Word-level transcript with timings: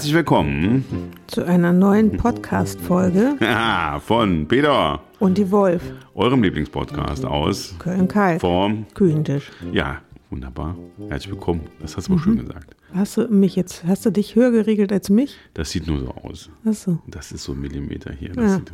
Herzlich 0.00 0.14
willkommen. 0.14 0.84
Zu 1.26 1.44
einer 1.44 1.72
neuen 1.72 2.16
Podcast-Folge. 2.16 3.36
Ja, 3.40 4.00
von 4.00 4.48
Peter, 4.48 5.00
und 5.18 5.36
die 5.36 5.50
Wolf, 5.50 5.82
eurem 6.14 6.42
Lieblingspodcast 6.42 7.26
aus. 7.26 7.74
Köln-Kalk, 7.78 8.40
Form. 8.40 8.86
Küchentisch. 8.94 9.50
Ja, 9.72 9.98
wunderbar. 10.30 10.76
Herzlich 11.08 11.30
willkommen. 11.32 11.62
Das 11.80 11.96
hast 11.96 12.08
du 12.08 12.12
aber 12.12 12.22
schön 12.22 12.38
gesagt. 12.38 12.76
Hast 12.94 13.16
du 13.16 13.28
mich 13.28 13.56
jetzt, 13.56 13.84
hast 13.84 14.06
du 14.06 14.10
dich 14.10 14.34
höher 14.34 14.50
geregelt 14.50 14.92
als 14.92 15.10
mich? 15.10 15.36
Das 15.54 15.70
sieht 15.70 15.86
nur 15.86 15.98
so 16.00 16.08
aus. 16.08 16.50
Achso. 16.64 17.00
Das 17.06 17.32
ist 17.32 17.44
so 17.44 17.52
ein 17.52 17.60
Millimeter 17.60 18.12
hier. 18.12 18.30
Das, 18.30 18.52
Ja. 18.52 18.56
sieht, 18.58 18.72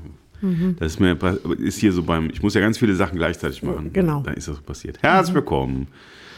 das 0.78 0.92
ist, 0.92 1.00
mir, 1.00 1.16
ist 1.58 1.78
hier 1.78 1.92
so 1.92 2.02
beim, 2.02 2.28
ich 2.30 2.42
muss 2.42 2.54
ja 2.54 2.60
ganz 2.60 2.76
viele 2.78 2.94
Sachen 2.94 3.16
gleichzeitig 3.16 3.62
machen. 3.62 3.92
Genau. 3.92 4.20
Da 4.22 4.32
ist 4.32 4.48
das 4.48 4.56
so 4.56 4.62
passiert. 4.62 5.02
Herzlich 5.02 5.34
willkommen 5.34 5.88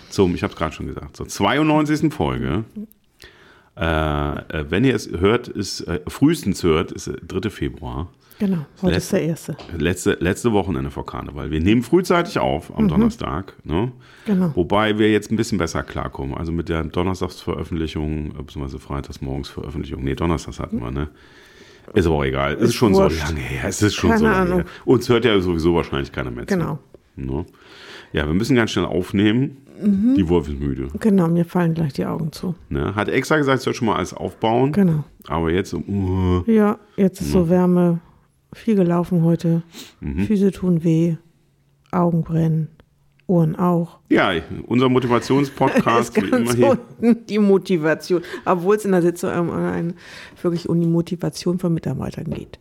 zum, 0.08 0.34
ich 0.34 0.42
habe 0.42 0.52
es 0.52 0.58
gerade 0.58 0.74
schon 0.74 0.86
gesagt, 0.86 1.16
zur 1.16 1.26
92. 1.28 2.12
Folge. 2.14 2.64
Äh, 3.76 3.80
äh, 3.84 4.66
wenn 4.70 4.84
ihr 4.84 4.94
es 4.94 5.08
hört, 5.10 5.48
ist 5.48 5.82
äh, 5.82 6.00
frühestens 6.08 6.62
hört, 6.62 6.90
ist 6.92 7.06
der 7.08 7.16
3. 7.40 7.50
Februar. 7.50 8.08
Genau, 8.38 8.58
heute 8.82 8.94
Letzte- 8.94 8.96
ist 8.96 9.12
der 9.12 9.22
erste. 9.22 9.56
Letzte, 9.76 10.16
letzte 10.20 10.52
Wochenende 10.52 10.90
vor 10.92 11.04
Karneval. 11.04 11.50
Wir 11.50 11.60
nehmen 11.60 11.82
frühzeitig 11.82 12.38
auf 12.38 12.76
am 12.76 12.86
Donnerstag. 12.86 13.54
Ne? 13.64 13.90
Genau. 14.26 14.52
Wobei 14.54 14.96
wir 14.98 15.10
jetzt 15.10 15.32
ein 15.32 15.36
bisschen 15.36 15.58
besser 15.58 15.82
klarkommen. 15.82 16.36
Also 16.36 16.52
mit 16.52 16.68
der 16.68 16.84
Donnerstagsveröffentlichung, 16.84 18.30
äh, 18.38 18.42
beziehungsweise 18.42 18.78
Freitagsmorgensveröffentlichung. 18.78 20.04
Nee, 20.04 20.14
Donnerstags 20.14 20.60
hatten 20.60 20.80
wir, 20.80 20.90
ne? 20.90 21.08
Ist 21.94 22.06
aber 22.06 22.16
auch 22.16 22.24
egal. 22.24 22.54
Es 22.54 22.60
ist, 22.60 22.68
Ist 22.68 22.74
schon 22.74 22.94
wurscht. 22.94 23.18
so 23.18 23.24
lange 23.26 23.40
her. 23.40 23.64
Es 23.66 23.82
ist 23.82 23.94
schon 23.94 24.10
Keine 24.10 24.18
so 24.20 24.24
lange 24.26 24.36
Ahnung. 24.36 24.58
her. 24.58 24.66
Uns 24.84 25.08
hört 25.08 25.24
ja 25.24 25.40
sowieso 25.40 25.74
wahrscheinlich 25.74 26.12
keiner 26.12 26.30
mehr 26.30 26.46
zu. 26.46 26.54
Genau. 26.54 26.78
Ne? 27.16 27.46
Ja, 28.12 28.26
wir 28.26 28.34
müssen 28.34 28.54
ganz 28.54 28.70
schnell 28.70 28.84
aufnehmen. 28.84 29.56
Mhm. 29.82 30.14
Die 30.16 30.28
Wolf 30.28 30.48
ist 30.48 30.60
müde. 30.60 30.88
Genau, 31.00 31.28
mir 31.28 31.44
fallen 31.44 31.74
gleich 31.74 31.92
die 31.94 32.04
Augen 32.04 32.30
zu. 32.32 32.54
Ne? 32.68 32.94
Hat 32.94 33.08
extra 33.08 33.36
gesagt, 33.38 33.58
ich 33.58 33.64
soll 33.64 33.74
schon 33.74 33.86
mal 33.86 33.96
alles 33.96 34.12
aufbauen. 34.12 34.72
Genau. 34.72 35.04
Aber 35.28 35.50
jetzt 35.50 35.72
uh, 35.72 36.42
Ja, 36.46 36.78
jetzt 36.96 37.20
ist 37.20 37.32
so 37.32 37.48
Wärme, 37.48 38.00
viel 38.52 38.74
gelaufen 38.76 39.22
heute. 39.22 39.62
Mhm. 40.00 40.20
Füße 40.26 40.52
tun 40.52 40.82
weh, 40.84 41.16
Augen 41.90 42.22
brennen, 42.22 42.68
Ohren 43.26 43.56
auch. 43.56 43.98
ja, 44.08 44.32
unser 44.66 44.88
Motivationspodcast, 44.88 46.16
immer 46.18 46.52
hier. 46.54 46.70
unten 46.70 47.26
die 47.26 47.38
Motivation, 47.38 48.22
obwohl 48.44 48.76
es 48.76 48.84
in 48.84 48.92
der 48.92 49.02
Sitzung 49.02 49.30
um 49.38 49.50
ein, 49.50 49.94
wirklich 50.40 50.68
um 50.68 50.80
die 50.80 50.86
Motivation 50.86 51.58
von 51.58 51.74
Mitarbeitern 51.74 52.24
geht. 52.30 52.58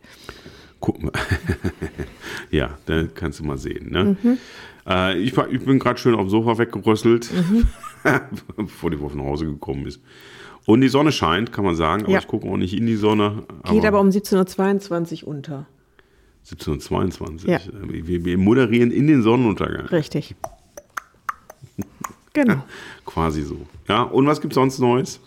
Guck 0.80 1.02
mal. 1.02 1.12
ja, 2.50 2.70
da 2.86 3.04
kannst 3.14 3.40
du 3.40 3.44
mal 3.44 3.58
sehen. 3.58 3.90
Ne? 3.90 4.16
Mhm. 4.22 4.38
Äh, 4.86 5.18
ich, 5.18 5.36
war, 5.36 5.50
ich 5.50 5.64
bin 5.64 5.78
gerade 5.78 5.98
schön 5.98 6.14
auf 6.14 6.20
dem 6.20 6.30
Sofa 6.30 6.58
weggeröstelt, 6.58 7.30
Mhm. 7.32 7.66
bevor 8.56 8.90
die 8.90 9.00
Wolf 9.00 9.14
nach 9.14 9.24
Hause 9.24 9.46
gekommen 9.46 9.86
ist. 9.86 10.00
Und 10.66 10.82
die 10.82 10.88
Sonne 10.88 11.12
scheint, 11.12 11.50
kann 11.52 11.64
man 11.64 11.74
sagen, 11.74 12.02
aber 12.04 12.12
Ja. 12.12 12.18
ich 12.18 12.28
gucke 12.28 12.46
auch 12.46 12.56
nicht 12.58 12.76
in 12.76 12.86
die 12.86 12.94
Sonne. 12.96 13.44
Geht 13.70 13.84
aber 13.86 14.00
um 14.00 14.10
17.22 14.10 15.22
Uhr 15.24 15.28
unter. 15.30 15.66
1722. 16.52 17.48
Ja. 17.48 17.60
Wir, 17.82 18.24
wir 18.24 18.38
moderieren 18.38 18.90
in 18.90 19.06
den 19.06 19.22
Sonnenuntergang. 19.22 19.86
Richtig. 19.86 20.34
Genau. 22.32 22.62
Quasi 23.06 23.42
so. 23.42 23.66
Ja, 23.88 24.02
und 24.02 24.26
was 24.26 24.40
gibt 24.40 24.54
sonst 24.54 24.78
Neues? 24.78 25.20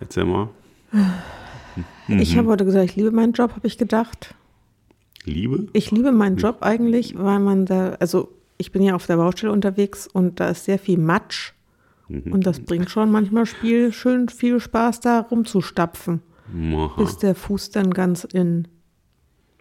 Erzähl 0.00 0.24
mal. 0.24 0.48
Ich 2.08 2.34
Mhm. 2.34 2.38
habe 2.38 2.48
heute 2.48 2.64
gesagt, 2.64 2.84
ich 2.90 2.96
liebe 2.96 3.10
meinen 3.10 3.32
Job, 3.32 3.52
habe 3.54 3.66
ich 3.66 3.78
gedacht. 3.78 4.34
Liebe? 5.24 5.68
Ich 5.72 5.90
liebe 5.90 6.10
meinen 6.12 6.36
Job 6.36 6.58
eigentlich, 6.62 7.16
weil 7.18 7.38
man 7.40 7.66
da, 7.66 7.90
also 8.00 8.32
ich 8.56 8.72
bin 8.72 8.82
ja 8.82 8.94
auf 8.94 9.06
der 9.06 9.16
Baustelle 9.16 9.52
unterwegs 9.52 10.06
und 10.06 10.40
da 10.40 10.48
ist 10.50 10.64
sehr 10.64 10.78
viel 10.78 10.98
Matsch. 10.98 11.52
Mhm. 12.08 12.32
Und 12.32 12.46
das 12.46 12.60
bringt 12.60 12.90
schon 12.90 13.10
manchmal 13.10 13.44
Spiel, 13.46 13.92
schön 13.92 14.28
viel 14.30 14.58
Spaß, 14.60 15.00
da 15.00 15.20
rumzustapfen, 15.20 16.22
Aha. 16.72 16.94
bis 16.96 17.18
der 17.18 17.34
Fuß 17.34 17.70
dann 17.70 17.92
ganz 17.92 18.24
in 18.24 18.66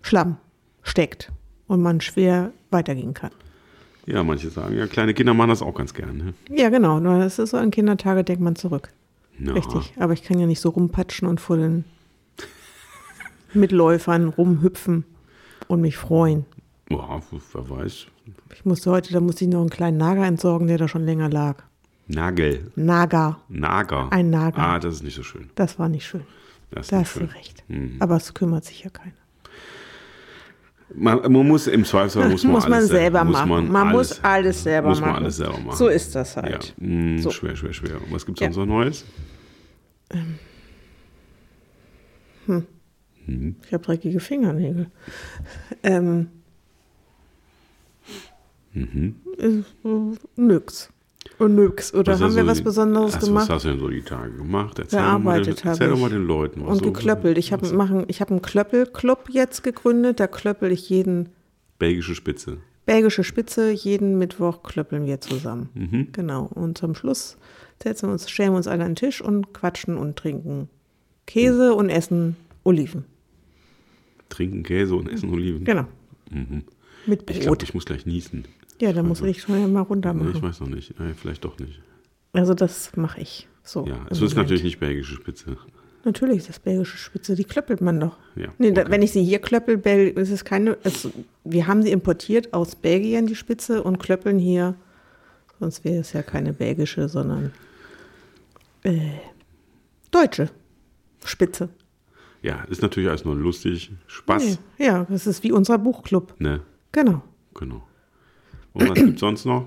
Schlamm 0.02 0.38
steckt 0.88 1.32
und 1.68 1.82
man 1.82 2.02
schwer 2.02 2.52
weitergehen 2.72 3.14
kann. 3.14 3.32
Ja, 4.06 4.24
manche 4.24 4.50
sagen, 4.50 4.78
ja, 4.78 4.88
kleine 4.88 5.14
Kinder 5.14 5.34
machen 5.34 5.50
das 5.50 5.62
auch 5.62 5.74
ganz 5.76 5.94
gerne. 5.94 6.14
Ne? 6.14 6.34
Ja, 6.50 6.70
genau. 6.70 7.00
nur 7.00 7.20
Das 7.20 7.40
ist 7.40 7.50
so 7.52 7.58
an 7.58 7.72
Kindertage, 7.72 8.24
denkt 8.24 8.42
man 8.42 8.56
zurück. 8.56 8.90
Na, 9.38 9.54
Richtig. 9.54 9.94
Aber 10.00 10.14
ich 10.14 10.24
kann 10.24 10.40
ja 10.40 10.48
nicht 10.48 10.62
so 10.62 10.70
rumpatschen 10.70 11.28
und 11.28 11.42
vor 11.42 11.58
den 11.58 11.84
Mitläufern 13.54 14.30
rumhüpfen 14.30 15.04
und 15.68 15.82
mich 15.82 15.98
freuen. 15.98 16.46
Ja, 16.90 17.20
wer 17.54 17.70
weiß. 17.70 18.08
Ich 18.54 18.66
musste 18.66 18.92
heute, 18.92 19.12
da 19.14 19.20
musste 19.20 19.44
ich 19.46 19.52
noch 19.52 19.60
einen 19.62 19.70
kleinen 19.70 19.98
Nager 19.98 20.26
entsorgen, 20.26 20.68
der 20.68 20.78
da 20.78 20.88
schon 20.88 21.04
länger 21.06 21.30
lag. 21.30 21.64
Nagel. 22.08 22.72
Nager. 22.76 23.40
Nager. 23.50 24.08
Ein 24.12 24.30
Nager. 24.30 24.58
Ah, 24.60 24.80
das 24.80 24.96
ist 24.96 25.04
nicht 25.04 25.16
so 25.16 25.24
schön. 25.24 25.50
Das 25.56 25.78
war 25.78 25.90
nicht 25.90 26.06
schön. 26.06 26.24
Das 26.72 26.86
ist 26.86 26.92
Da 26.92 27.00
nicht 27.00 27.08
hast 27.08 27.16
du 27.16 27.20
schön. 27.22 27.30
recht. 27.30 27.64
Mhm. 27.68 27.98
Aber 28.00 28.16
es 28.16 28.34
kümmert 28.34 28.64
sich 28.64 28.84
ja 28.86 28.90
keiner. 28.90 29.12
Man, 30.96 31.20
man 31.32 31.48
muss 31.48 31.68
im 31.68 31.84
Zweifelsfall 31.84 32.30
muss 32.30 32.44
man, 32.44 32.54
muss 32.54 32.64
man 32.64 32.74
alles 32.74 32.88
selber 32.90 33.24
muss 33.26 33.34
machen. 33.34 33.72
Man, 33.72 33.88
alles, 33.90 34.10
muss 34.10 34.24
alles 34.24 34.64
selber 34.64 34.90
muss 34.90 35.02
machen. 35.02 35.12
man 35.14 35.24
alles 35.24 35.36
selber 35.38 35.58
machen. 35.60 35.78
So 35.78 35.88
ist 35.90 36.16
das 36.16 36.36
Ja, 36.36 36.44
halt. 36.44 36.74
mh, 36.78 37.22
So. 37.22 37.30
schwer, 37.32 37.56
schwer, 37.58 37.74
schwer. 37.74 38.02
Und 38.02 38.12
was 38.14 38.26
gibt's 38.26 38.40
Ja. 38.42 38.52
sonst 38.52 38.68
noch 38.70 38.76
Neues? 38.78 39.06
Ich 43.66 43.74
habe 43.74 43.84
dreckige 43.84 44.20
Fingernägel. 44.20 44.88
Ähm, 45.84 46.30
Mhm. 48.74 49.16
nix. 50.36 50.90
Und 51.40 51.56
nix. 51.56 51.94
Oder 51.94 52.14
Was 52.14 52.22
haben 52.22 52.36
wir 52.36 52.44
du 52.44 52.50
was 52.50 52.58
die- 52.58 52.64
Besonderes 52.64 53.16
was, 53.16 53.26
gemacht? 53.26 53.50
Was 53.50 53.56
hast 53.56 53.66
du 53.66 53.70
denn 53.70 53.80
so 53.80 53.90
die 53.90 54.02
Tage 54.02 54.32
gemacht? 54.34 54.80
Erzähl, 54.80 55.00
Gearbeitet 55.00 55.60
habe 55.66 55.70
erzähl 55.72 55.90
doch 55.90 55.96
ich. 55.98 56.02
mal 56.02 56.10
den 56.10 56.26
Leuten. 56.26 56.62
was 56.66 56.70
Und 56.72 56.78
so- 56.84 56.92
geklöppelt. 56.92 57.38
Ich 57.38 57.52
habe 57.54 58.06
ich 58.08 58.22
hab 58.22 58.32
einen 58.32 58.42
Klöppelclub 58.42 59.30
jetzt 59.30 59.64
gegründet. 59.64 60.20
Da 60.20 60.26
klöppel 60.28 60.72
ich 60.72 60.90
jeden, 60.90 61.30
Belgische 61.78 62.16
Spitze. 62.16 62.58
belgische 62.88 63.24
Spitze, 63.24 63.70
jeden 63.72 64.18
Mittwoch 64.18 64.64
klöppeln 64.64 65.06
wir 65.06 65.22
zusammen. 65.22 65.70
Mhm. 65.76 66.08
Genau. 66.12 66.46
Und 66.46 66.78
zum 66.80 66.96
Schluss 66.96 67.38
setzen 67.84 68.08
wir 68.10 68.14
uns, 68.14 68.28
stellen 68.30 68.54
wir 68.54 68.58
uns 68.58 68.68
alle 68.68 68.84
an 68.84 68.92
den 68.92 68.96
Tisch 68.96 69.22
und 69.22 69.54
quatschen 69.54 69.96
und 69.98 70.16
trinken 70.18 70.70
Käse 71.28 71.76
und 71.76 71.90
essen 71.90 72.36
Oliven. 72.64 73.06
Trinken 74.30 74.64
Käse 74.64 74.96
und 74.96 75.08
essen 75.08 75.30
Oliven. 75.32 75.66
Genau. 75.66 75.86
Mhm. 76.32 76.64
Mit 77.06 77.22
Ich 77.30 77.38
Brot. 77.38 77.42
glaube, 77.44 77.64
ich 77.64 77.74
muss 77.74 77.86
gleich 77.86 78.06
niesen. 78.06 78.46
Ja, 78.80 78.94
da 78.94 79.04
muss 79.04 79.22
ich 79.22 79.42
schon 79.42 79.72
mal 79.74 79.82
runter 79.82 80.14
Nee, 80.14 80.28
ich 80.30 80.34
machen. 80.36 80.44
weiß 80.50 80.60
noch 80.62 80.70
nicht. 80.70 80.94
Vielleicht 81.20 81.44
doch 81.46 81.58
nicht. 81.60 81.82
Also 82.34 82.54
das 82.54 82.96
mache 82.96 83.22
ich. 83.22 83.48
So. 83.64 83.86
Ja, 83.88 83.96
im 83.96 84.08
es 84.12 84.22
ist 84.22 84.36
natürlich 84.36 84.64
nicht 84.64 84.80
belgische 84.80 85.16
Spitze. 85.16 85.58
Natürlich, 86.06 86.46
das 86.48 86.60
belgische 86.60 86.98
Spitze, 86.98 87.36
die 87.36 87.44
klöppelt 87.44 87.82
man 87.82 88.00
doch. 88.00 88.18
Ja, 88.36 88.48
Nee, 88.60 88.72
da, 88.72 88.84
okay. 88.84 88.92
wenn 88.92 89.02
ich 89.02 89.12
sie 89.12 89.24
hier 89.24 89.40
klöppel, 89.40 89.78
Bel 89.78 90.10
ist 90.10 90.30
es 90.32 90.46
keine. 90.46 90.78
Es, 90.84 91.10
wir 91.44 91.68
haben 91.68 91.82
sie 91.84 91.92
importiert 91.92 92.54
aus 92.54 92.76
Belgien, 92.76 93.28
die 93.28 93.36
Spitze, 93.36 93.84
und 93.84 93.98
klöppeln 93.98 94.40
hier. 94.40 94.76
Sonst 95.60 95.84
wäre 95.84 95.98
es 96.00 96.14
ja 96.14 96.22
keine 96.22 96.54
belgische, 96.54 97.10
sondern 97.10 97.52
äh, 98.84 99.00
deutsche 100.12 100.50
Spitze. 101.26 101.70
Ja, 102.42 102.64
ist 102.70 102.82
natürlich 102.84 103.10
alles 103.10 103.26
nur 103.26 103.36
lustig. 103.36 103.92
Spaß. 104.06 104.60
Nee, 104.78 104.86
ja, 104.86 105.06
das 105.10 105.26
ist 105.28 105.44
wie 105.44 105.52
unser 105.52 105.78
Buchclub. 105.80 106.36
Ne, 106.40 106.62
Genau. 106.92 107.24
genau. 107.56 107.84
Und 108.74 108.90
was 108.90 108.96
gibt's 108.96 109.20
sonst 109.22 109.46
noch? 109.46 109.66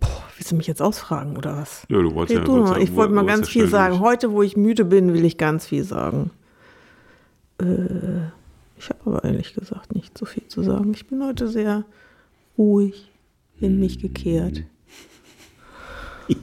Boah, 0.00 0.24
willst 0.36 0.50
du 0.52 0.56
mich 0.56 0.66
jetzt 0.66 0.82
ausfragen 0.82 1.36
oder 1.36 1.56
was? 1.56 1.84
Ja, 1.88 2.00
du 2.00 2.14
wolltest 2.14 2.34
Ja, 2.34 2.40
ja. 2.40 2.44
du 2.44 2.52
wolltest 2.66 2.88
Ich 2.88 2.94
wollte 2.94 3.14
mal 3.14 3.26
ganz 3.26 3.46
ja 3.46 3.52
viel 3.52 3.68
sagen. 3.68 3.98
durch. 3.98 4.02
Heute, 4.10 4.32
wo 4.32 4.42
ich 4.42 4.56
müde 4.56 4.84
bin, 4.84 5.12
will 5.14 5.24
ich 5.24 5.38
ganz 5.38 5.66
viel 5.66 5.84
sagen. 5.84 6.30
Äh, 7.60 7.64
ich 8.78 8.90
habe 8.90 9.00
aber 9.06 9.24
ehrlich 9.24 9.54
gesagt 9.54 9.94
nicht 9.94 10.16
so 10.16 10.24
viel 10.26 10.46
zu 10.46 10.62
sagen. 10.62 10.92
Ich 10.94 11.06
bin 11.08 11.24
heute 11.24 11.48
sehr 11.48 11.84
ruhig, 12.56 13.10
in 13.60 13.80
mich 13.80 13.98
gekehrt. 14.00 14.62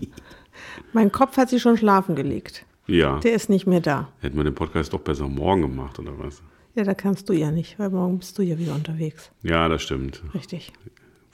mein 0.94 1.12
Kopf 1.12 1.38
hat 1.38 1.50
sich 1.50 1.62
schon 1.62 1.78
schlafen 1.78 2.16
gelegt. 2.16 2.66
Ja. 2.88 3.20
Der 3.20 3.34
ist 3.34 3.50
nicht 3.50 3.66
mehr 3.68 3.82
da. 3.82 4.10
Hätten 4.20 4.38
wir 4.38 4.44
den 4.44 4.56
Podcast 4.56 4.94
doch 4.94 5.00
besser 5.00 5.28
morgen 5.28 5.62
gemacht, 5.62 5.98
oder 6.00 6.18
was? 6.20 6.42
Ja, 6.76 6.84
da 6.84 6.94
kannst 6.94 7.30
du 7.30 7.34
ja 7.34 7.52
nicht, 7.52 7.80
weil 7.80 7.90
morgen 7.90 8.20
bist 8.20 8.38
du 8.38 8.42
ja 8.42 8.58
wieder 8.60 8.76
unterwegs. 8.76 9.32
Ja, 9.44 9.70
das 9.70 9.82
stimmt. 9.82 10.22
Richtig. 10.34 10.74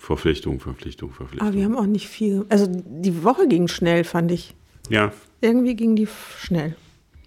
Verpflichtung, 0.01 0.59
Verpflichtung, 0.59 1.11
Verpflichtung. 1.11 1.47
Aber 1.47 1.55
wir 1.55 1.63
haben 1.65 1.77
auch 1.77 1.85
nicht 1.85 2.07
viel. 2.07 2.45
Also 2.49 2.67
die 2.67 3.23
Woche 3.23 3.47
ging 3.47 3.67
schnell, 3.67 4.03
fand 4.03 4.31
ich. 4.31 4.55
ja, 4.89 5.11
Irgendwie 5.41 5.75
ging 5.75 5.95
die 5.95 6.07
schnell. 6.39 6.75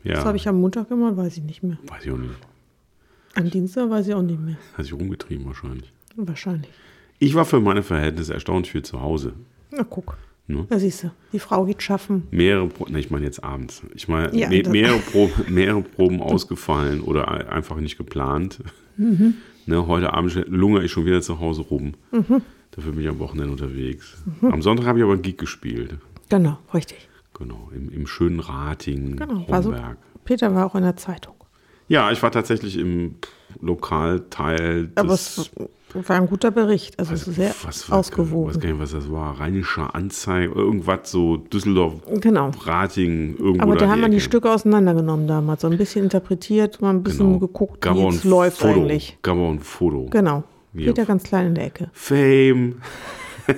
ja. 0.02 0.14
Das 0.14 0.24
habe 0.24 0.36
ich 0.36 0.48
am 0.48 0.60
Montag 0.60 0.88
gemacht, 0.88 1.16
weiß 1.16 1.36
ich 1.36 1.42
nicht 1.44 1.62
mehr. 1.62 1.78
Weiß 1.86 2.04
ich 2.04 2.10
auch 2.10 2.16
nicht. 2.18 2.34
Am 3.36 3.48
Dienstag 3.50 3.90
weiß 3.90 4.08
ich 4.08 4.14
auch 4.14 4.22
nicht 4.22 4.40
mehr. 4.40 4.56
Hat 4.76 4.84
sich 4.84 4.92
rumgetrieben 4.94 5.44
wahrscheinlich. 5.46 5.92
Wahrscheinlich. 6.16 6.70
Ich 7.18 7.34
war 7.34 7.44
für 7.44 7.60
meine 7.60 7.82
Verhältnisse 7.82 8.34
erstaunlich 8.34 8.70
viel 8.72 8.82
zu 8.82 9.00
Hause. 9.00 9.32
Na 9.70 9.84
guck. 9.84 10.16
Ne? 10.46 10.66
Da 10.68 10.78
siehst 10.78 11.04
du, 11.04 11.10
die 11.32 11.38
Frau 11.38 11.64
geht 11.64 11.82
schaffen. 11.82 12.24
Mehrere 12.30 12.66
Proben, 12.68 12.92
ne, 12.92 12.98
ich 13.00 13.10
meine 13.10 13.24
jetzt 13.24 13.42
abends. 13.42 13.82
Ich 13.94 14.08
meine, 14.08 14.36
Ja, 14.36 14.48
me 14.50 14.62
mehrere, 14.68 14.98
Proben, 14.98 15.32
mehrere 15.48 15.80
Proben 15.80 16.20
ausgefallen 16.20 17.00
oder 17.00 17.28
ein- 17.28 17.46
einfach 17.48 17.76
nicht 17.76 17.96
geplant. 17.96 18.58
Mhm. 18.98 19.34
Ne, 19.66 19.86
heute 19.86 20.12
Abend 20.12 20.34
lungere 20.48 20.84
ich 20.84 20.92
schon 20.92 21.06
wieder 21.06 21.22
zu 21.22 21.40
Hause 21.40 21.62
rum. 21.62 21.94
Mhm. 22.12 22.42
Dafür 22.76 22.92
bin 22.92 23.02
ich 23.02 23.08
am 23.08 23.18
Wochenende 23.18 23.52
unterwegs. 23.52 24.16
Am 24.42 24.62
Sonntag 24.62 24.86
habe 24.86 24.98
ich 24.98 25.04
aber 25.04 25.12
einen 25.14 25.22
Gig 25.22 25.38
gespielt. 25.38 25.96
Genau, 26.28 26.58
richtig. 26.72 27.08
Genau, 27.38 27.68
im, 27.74 27.90
im 27.90 28.06
schönen 28.06 28.40
Rating, 28.40 29.16
Genau, 29.16 29.44
war 29.48 29.62
so. 29.62 29.74
Peter 30.24 30.54
war 30.54 30.66
auch 30.66 30.74
in 30.74 30.82
der 30.82 30.96
Zeitung. 30.96 31.34
Ja, 31.88 32.10
ich 32.10 32.22
war 32.22 32.30
tatsächlich 32.30 32.78
im 32.78 33.16
Lokalteil 33.60 34.86
des... 34.88 34.96
Aber 34.96 35.12
es 35.14 36.08
war 36.08 36.16
ein 36.16 36.26
guter 36.26 36.50
Bericht. 36.50 36.98
Also, 36.98 37.14
es 37.14 37.28
ist 37.28 37.36
sehr 37.36 37.50
was 37.50 37.64
war, 37.64 37.70
Ich 37.70 37.76
weiß 37.88 37.92
ausgewogen. 37.92 38.58
gar 38.60 38.68
nicht, 38.70 38.80
was 38.80 38.90
das 38.92 39.10
war. 39.12 39.38
Rheinischer 39.38 39.94
Anzeige, 39.94 40.52
irgendwas 40.52 41.10
so 41.10 41.36
Düsseldorf, 41.36 41.94
Genau. 42.20 42.50
Rating, 42.64 43.36
irgendwo 43.36 43.62
Aber 43.62 43.76
da 43.76 43.88
haben 43.88 44.00
wir 44.00 44.08
die. 44.08 44.20
Stücke 44.20 44.50
auseinandergenommen 44.50 45.28
damals. 45.28 45.60
So 45.62 45.68
ein 45.68 45.76
bisschen 45.78 46.04
interpretiert, 46.04 46.80
mal 46.80 46.90
ein 46.90 47.02
bisschen 47.02 47.26
Genau. 47.28 47.38
geguckt, 47.38 47.84
wie 47.84 48.06
es 48.08 48.24
läuft 48.24 48.58
Foto. 48.58 48.80
eigentlich. 48.80 49.18
Gab 49.22 49.36
auch 49.36 49.50
ein 49.50 49.60
Foto. 49.60 50.06
Genau. 50.10 50.42
Ja. 50.74 50.92
Peter 50.92 51.06
ganz 51.06 51.24
klein 51.24 51.48
in 51.48 51.54
der 51.54 51.66
Ecke. 51.66 51.90
Fame. 51.92 52.76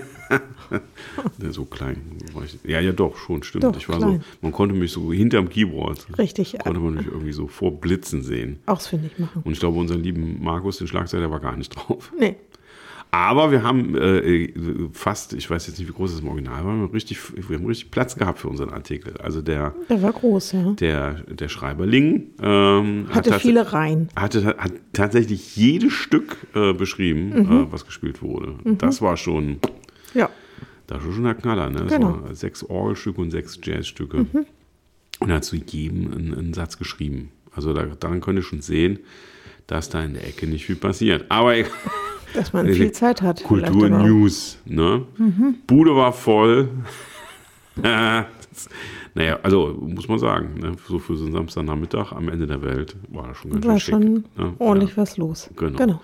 Ja, 1.42 1.52
so 1.52 1.64
klein 1.64 2.18
war 2.32 2.44
ich. 2.44 2.58
Ja, 2.64 2.80
ja, 2.80 2.92
doch, 2.92 3.16
schon, 3.16 3.42
stimmt. 3.42 3.64
Doch, 3.64 3.76
ich 3.76 3.88
war 3.88 3.98
klein. 3.98 4.20
so, 4.20 4.36
man 4.42 4.52
konnte 4.52 4.74
mich 4.74 4.92
so 4.92 5.12
hinterm 5.12 5.48
Keyboard, 5.48 6.06
Richtig. 6.18 6.56
konnte 6.58 6.80
man 6.80 6.94
mich 6.94 7.06
irgendwie 7.06 7.32
so 7.32 7.46
vorblitzen 7.46 8.22
sehen. 8.22 8.58
Ausfindig 8.66 9.18
machen. 9.18 9.42
Und 9.44 9.52
ich 9.52 9.60
glaube, 9.60 9.78
unseren 9.78 10.02
lieben 10.02 10.42
Markus, 10.42 10.78
den 10.78 10.88
Schlagzeuger, 10.88 11.22
der 11.22 11.30
war 11.30 11.40
gar 11.40 11.56
nicht 11.56 11.70
drauf. 11.70 12.12
Nee. 12.18 12.36
Aber 13.12 13.50
wir 13.50 13.62
haben 13.62 13.96
äh, 13.96 14.52
fast, 14.92 15.32
ich 15.32 15.48
weiß 15.48 15.68
jetzt 15.68 15.78
nicht, 15.78 15.88
wie 15.88 15.92
groß 15.92 16.10
das 16.12 16.20
im 16.20 16.28
Original 16.28 16.64
war, 16.66 16.74
wir 16.74 16.82
haben 16.82 16.90
richtig, 16.92 17.18
wir 17.48 17.56
haben 17.56 17.64
richtig 17.66 17.90
Platz 17.90 18.14
gehabt 18.16 18.38
für 18.40 18.48
unseren 18.48 18.70
Artikel. 18.70 19.16
Also 19.18 19.40
der, 19.40 19.74
Der 19.88 20.02
war 20.02 20.12
groß, 20.12 20.52
ja. 20.52 20.72
der, 20.72 21.14
der 21.22 21.48
Schreiberling 21.48 22.26
ähm, 22.42 23.06
Hatte 23.10 23.32
hat, 23.34 23.40
viele 23.40 23.72
Reihen. 23.72 24.08
hatte, 24.16 24.44
hat 24.58 24.72
tatsächlich 24.92 25.56
jedes 25.56 25.92
Stück 25.94 26.36
äh, 26.54 26.74
beschrieben, 26.74 27.30
Mhm. 27.30 27.52
äh, 27.68 27.72
was 27.72 27.86
gespielt 27.86 28.20
wurde. 28.22 28.54
Das 28.64 29.00
war 29.00 29.16
schon, 29.16 29.60
Ja. 30.12 30.28
das 30.86 31.02
war 31.02 31.12
schon 31.12 31.24
der 31.24 31.34
Knaller. 31.36 31.70
Ne? 31.70 31.78
Das 31.84 31.92
Genau. 31.92 32.10
Mhm. 32.10 32.22
war 32.24 32.34
sechs 32.34 32.62
Orgelstücke 32.64 33.20
und 33.22 33.30
sechs 33.30 33.58
Jazzstücke. 33.62 34.26
Und 35.20 35.30
er 35.30 35.36
hat 35.36 35.44
zu 35.44 35.56
jedem 35.56 36.12
einen, 36.12 36.34
einen 36.34 36.54
Satz 36.54 36.76
geschrieben. 36.76 37.30
Also 37.54 37.72
da, 37.72 37.86
daran 37.86 38.20
könnt 38.20 38.38
ihr 38.38 38.42
schon 38.42 38.60
sehen, 38.60 38.98
dass 39.68 39.88
da 39.88 40.04
in 40.04 40.12
der 40.12 40.26
Ecke 40.28 40.46
nicht 40.46 40.66
viel 40.66 40.76
passiert. 40.76 41.24
Aber 41.30 41.54
Dass 42.36 42.52
man 42.52 42.68
viel 42.68 42.92
Zeit 42.92 43.22
hat. 43.22 43.42
Kultur. 43.42 43.88
News. 43.88 44.58
Ne? 44.64 45.02
Bude 45.66 45.96
war 45.96 46.12
voll. 46.12 46.68
Naja, 49.14 49.38
also 49.42 49.74
muss 49.80 50.08
man 50.08 50.18
sagen, 50.18 50.60
ne? 50.60 50.72
so 50.88 50.98
für 50.98 51.16
so 51.16 51.24
einen 51.24 51.32
Samstagnachmittag 51.32 52.12
am 52.12 52.28
Ende 52.28 52.46
der 52.46 52.62
Welt 52.62 52.96
war 53.08 53.28
das 53.28 53.38
schon 53.38 53.50
ganz 53.50 53.66
War 53.66 53.80
schön 53.80 53.92
schon 54.02 54.16
schick. 54.16 54.38
Ne? 54.38 54.52
ordentlich 54.58 54.90
Ja. 54.90 54.96
was 54.98 55.16
los. 55.16 55.50
Genau. 55.56 55.76
genau. 55.78 56.02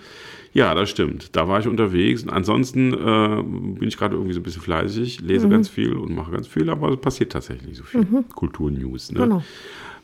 Ja, 0.55 0.75
das 0.75 0.89
stimmt. 0.91 1.35
Da 1.37 1.47
war 1.49 1.61
ich 1.61 1.69
unterwegs. 1.69 2.23
Und 2.23 2.31
ansonsten 2.31 2.93
äh, 2.95 3.43
bin 3.79 3.89
ich 3.89 3.97
gerade 3.99 4.15
irgendwie 4.17 4.33
so 4.35 4.41
ein 4.41 4.43
bisschen 4.43 4.63
fleißig, 4.63 5.21
Mhm. 5.21 5.27
lese 5.29 5.49
ganz 5.49 5.69
viel 5.69 5.93
und 5.95 6.15
mache 6.15 6.31
ganz 6.31 6.47
viel, 6.47 6.69
aber 6.71 6.91
es 6.91 6.97
passiert 7.01 7.33
tatsächlich 7.33 7.77
so 7.77 7.85
viel. 7.85 8.07
Kulturnews. 8.35 9.13
Ne? 9.13 9.21
Genau. 9.21 9.43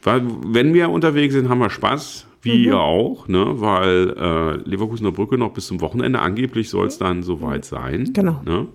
Weil, 0.03 0.23
wenn 0.47 0.73
wir 0.75 0.91
unterwegs 0.91 1.35
sind, 1.35 1.49
haben 1.49 1.59
wir 1.61 1.71
Spaß, 1.71 2.27
wie 2.43 2.58
Mhm. 2.58 2.64
ihr 2.64 2.79
auch, 2.79 3.29
ne? 3.29 3.44
weil 3.61 4.14
äh, 4.17 4.56
Leverkusener 4.69 5.12
Brücke 5.12 5.38
noch 5.38 5.52
bis 5.52 5.67
zum 5.67 5.81
Wochenende, 5.81 6.20
angeblich 6.20 6.70
soll 6.70 6.87
es 6.87 6.99
dann 6.99 7.23
soweit 7.23 7.64
sein. 7.64 8.11
Genau. 8.12 8.40
Ne? 8.44 8.67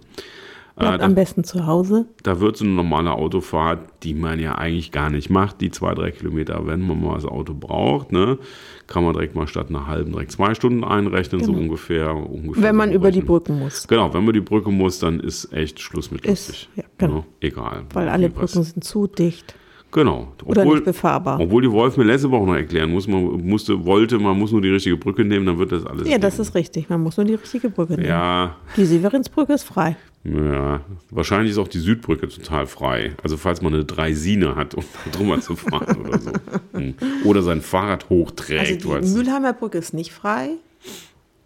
Äh, 0.75 0.79
Bleibt 0.79 1.01
da, 1.01 1.05
am 1.05 1.13
besten 1.13 1.43
zu 1.43 1.67
Hause. 1.67 2.07
da 2.23 2.39
wird 2.39 2.57
so 2.57 2.65
eine 2.65 2.73
normale 2.73 3.11
Autofahrt, 3.11 3.79
die 4.01 4.15
man 4.15 4.39
ja 4.39 4.55
eigentlich 4.55 4.91
gar 4.91 5.11
nicht 5.11 5.29
macht, 5.29 5.61
die 5.61 5.69
zwei, 5.69 5.93
drei 5.93 6.09
Kilometer, 6.09 6.65
wenn 6.65 6.81
man 6.81 6.99
mal 6.99 7.13
das 7.13 7.25
Auto 7.25 7.53
braucht, 7.53 8.11
ne? 8.11 8.39
kann 8.87 9.03
man 9.03 9.13
direkt 9.13 9.35
mal 9.35 9.47
statt 9.47 9.69
einer 9.69 9.85
halben 9.85 10.11
direkt 10.13 10.31
zwei 10.31 10.55
Stunden 10.55 10.83
einrechnen, 10.83 11.43
so 11.43 11.51
Genau. 11.51 11.63
ungefähr. 11.63 12.15
ungefähr 12.15 12.63
Wenn 12.63 12.75
man 12.75 12.89
so 12.89 12.95
über 12.95 13.11
die. 13.11 13.21
Brücken 13.21 13.59
muss. 13.59 13.87
Genau, 13.87 14.11
wenn 14.15 14.25
man 14.25 14.33
die 14.33 14.41
Brücke 14.41 14.71
muss, 14.71 14.97
dann 14.97 15.19
ist 15.19 15.53
echt 15.53 15.79
Schluss 15.79 16.09
mit 16.09 16.25
Ist, 16.25 16.47
lustig. 16.49 16.69
ja, 16.75 16.83
genau. 16.97 17.13
Ne? 17.17 17.23
Egal. 17.41 17.83
Weil 17.93 18.09
alle. 18.09 18.29
Brücken 18.31 18.63
sind 18.63 18.83
zu 18.83 19.05
dicht. 19.05 19.53
Genau. 19.93 20.33
Oder 20.43 20.65
nicht 20.65 20.85
befahrbar. 20.85 21.39
Obwohl 21.39 21.61
die 21.61 21.71
Wolf 21.71 21.97
mir 21.97 22.03
letzte 22.03 22.29
Woche 22.31 22.47
noch 22.47 22.55
erklären 22.55 22.91
muss, 22.91 23.07
man 23.07 23.23
musste, 23.47 23.85
wollte, 23.85 24.17
man 24.17 24.37
muss 24.37 24.51
nur 24.51 24.61
die 24.61 24.69
richtige 24.69 24.97
Brücke 24.97 25.23
nehmen, 25.23 25.45
dann 25.45 25.59
wird 25.59 25.71
das 25.71 25.85
alles. 25.85 26.09
Ja, 26.09 26.17
das 26.17 26.39
ist 26.39 26.55
richtig. 26.55 26.89
Man 26.89 27.01
muss 27.01 27.15
nur 27.17 27.25
die 27.27 27.35
richtige 27.35 27.69
Brücke 27.69 27.93
nehmen. 27.93 28.07
Ja, 28.07 28.55
Die 28.75 28.85
Severinsbrücke 28.85 29.53
ist 29.53 29.63
frei. 29.63 29.95
ja. 30.23 30.81
Wahrscheinlich 31.11 31.51
ist 31.51 31.59
auch 31.59 31.67
die 31.67 31.77
Südbrücke 31.79 32.27
total 32.27 32.65
frei. 32.65 33.11
Also 33.21 33.37
falls 33.37 33.61
man 33.61 33.73
eine 33.75 33.85
Dreisine 33.85 34.55
hat, 34.55 34.73
um 34.73 34.83
drüber 35.11 35.39
zu 35.39 35.55
fahren 35.55 35.97
oder 36.07 36.17
so. 36.19 36.31
Hm. 36.73 36.95
Oder 37.23 37.43
sein 37.43 37.61
Fahrrad 37.61 38.09
hochträgt. 38.09 38.85
Also 38.87 38.99
die 38.99 39.15
Mülheimer 39.15 39.53
Brücke 39.53 39.77
ist 39.77 39.93
nicht 39.93 40.11
frei. 40.11 40.49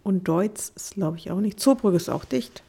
Und 0.04 0.26
Deutz 0.30 0.72
ist, 0.74 0.94
glaube 0.94 1.18
ich, 1.18 1.32
auch 1.32 1.42
nicht. 1.42 1.60
Zoobrücke 1.60 1.98
ist 1.98 2.08
auch 2.10 2.24
dicht. 2.24 2.64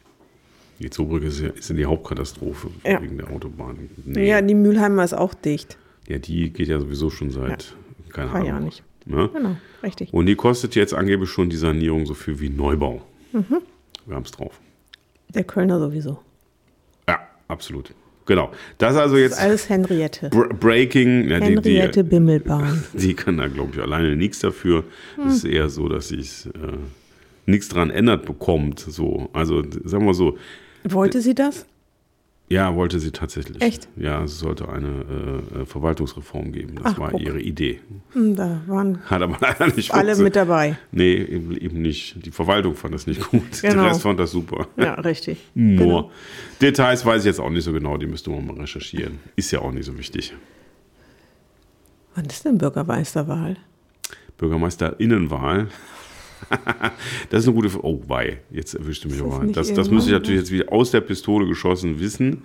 Die 0.79 0.91
Zoobrücke 0.91 1.27
ist 1.27 1.41
ja, 1.41 1.49
ist 1.49 1.71
ja 1.71 1.77
die 1.77 1.87
Hauptkatastrophe 1.87 2.69
Ja. 2.85 3.03
wegen 3.03 3.19
der 3.19 3.31
Autobahn. 3.31 3.91
Nee. 4.05 4.29
Ja, 4.29 4.41
die 4.41 4.55
Mülheimer 4.55 5.05
ist 5.05 5.15
auch 5.15 5.35
dicht. 5.35 5.77
Ja, 6.09 6.19
die 6.19 6.51
geht 6.53 6.69
ja 6.69 6.79
sowieso 6.81 7.11
schon 7.11 7.31
seit, 7.31 7.75
keine 8.13 8.29
Drei 8.31 8.35
Ahnung. 8.39 8.49
Jahren 8.49 8.65
nicht. 8.65 8.83
Ne? 9.05 9.29
Genau, 9.33 9.57
richtig. 9.83 10.13
Und 10.13 10.27
die 10.27 10.35
kostet 10.37 10.75
jetzt 10.75 10.95
angeblich 10.95 11.31
schon 11.31 11.51
die 11.51 11.57
Sanierung 11.57 12.07
so 12.07 12.15
viel 12.15 12.39
wie 12.41 12.49
Neubau. 12.51 13.03
Mhm. 13.33 13.45
Wir 14.07 14.17
haben 14.17 14.25
es 14.25 14.31
drauf. 14.31 14.59
Der 15.35 15.45
Kölner 15.45 15.79
sowieso. 15.79 16.19
Ja, 17.09 17.19
absolut. 17.49 17.93
Genau. 18.27 18.51
Das 18.77 18.93
ist 18.95 18.99
also 19.01 19.15
Das 19.15 19.23
jetzt 19.23 19.33
ist 19.33 19.41
alles 19.41 19.69
Henriette. 19.71 20.29
Br 20.29 20.49
Breaking. 20.49 21.29
Ja, 21.31 21.41
die, 21.41 21.47
Henriette 21.47 22.05
die, 22.05 22.11
Bimmelbahn. 22.11 22.85
die 22.93 23.15
kann 23.15 23.39
da, 23.39 23.49
glaube 23.49 23.71
ich, 23.75 23.81
alleine 23.81 24.15
nichts 24.17 24.41
dafür. 24.41 24.85
Hm. 25.17 25.27
Es 25.29 25.37
ist 25.37 25.45
eher 25.45 25.69
so, 25.71 25.89
dass 25.89 26.09
sich 26.09 26.47
äh, 26.47 26.77
nichts 27.47 27.69
dran 27.69 27.91
ändert 27.91 28.27
bekommt. 28.27 28.81
So. 28.81 29.31
Also, 29.33 29.63
sagen 29.85 30.05
wir 30.07 30.13
so, 30.15 30.37
Wollte 30.85 31.21
sie 31.21 31.35
das? 31.35 31.67
ja, 32.51 32.75
wollte 32.75 32.99
sie 32.99 33.11
tatsächlich. 33.11 33.61
Echt? 33.61 33.89
Ja, 33.97 34.25
es 34.25 34.39
sollte 34.39 34.71
eine 34.71 35.43
äh, 35.55 35.67
Verwaltungsreform 35.67 36.51
geben. 36.53 36.77
Das 36.77 36.95
Ach, 36.95 36.99
war 36.99 37.11
guck. 37.11 37.21
ihre 37.21 37.39
Idee. 37.41 37.81
Hm, 38.15 38.37
Da 38.37 38.63
waren 38.67 39.01
Hat 39.11 39.21
aber 39.21 39.37
leider 39.39 39.67
nicht 39.67 39.93
alle 39.93 40.15
funktioniert. 40.15 40.19
mit 40.21 40.37
dabei. 40.37 40.79
Nee, 40.91 41.13
eben, 41.17 41.55
eben 41.59 41.83
nicht. 41.83 42.25
Die 42.25 42.31
Verwaltung 42.31 42.75
fand 42.75 42.95
das 42.95 43.07
nicht 43.07 43.21
gut. 43.31 43.43
Genau. 43.61 43.83
Der 43.83 43.91
Rest 43.91 44.01
fand 44.03 44.19
das 44.19 44.31
super. 44.31 44.67
Ja, 44.79 44.95
richtig. 44.95 45.39
Nur. 45.55 46.11
Details 46.63 47.05
weiß 47.05 47.21
ich 47.23 47.27
jetzt 47.27 47.39
auch 47.41 47.51
nicht 47.51 47.65
so 47.65 47.73
genau, 47.73 47.99
die 47.99 48.07
müsste 48.07 48.31
man 48.31 48.47
mal 48.47 48.57
recherchieren. 48.59 49.19
Ist 49.37 49.51
ja 49.51 49.59
auch 49.61 49.71
nicht 49.73 49.85
so 49.85 49.99
wichtig. 49.99 50.33
Wann 52.15 52.25
ist 52.25 52.47
denn 52.47 52.57
Bürgermeisterwahl? 52.57 53.57
Bürgermeisterinnenwahl. 54.39 55.69
das 57.31 57.43
ist 57.43 57.49
eine 57.49 57.55
gute 57.55 57.71
Frage. 57.71 57.87
Oh, 57.87 58.03
wei, 58.07 58.39
jetzt 58.51 58.75
erwischte 58.75 59.09
mich 59.09 59.19
Ist 59.19 59.57
das 59.57 59.69
Das, 59.69 59.75
das 59.75 59.91
müsste 59.91 60.11
ich 60.11 60.15
natürlich 60.15 60.41
jetzt 60.41 60.53
wieder 60.53 60.73
aus 60.73 60.91
der 60.91 61.01
Pistole 61.01 61.47
geschossen 61.47 62.01
wissen. 62.01 62.43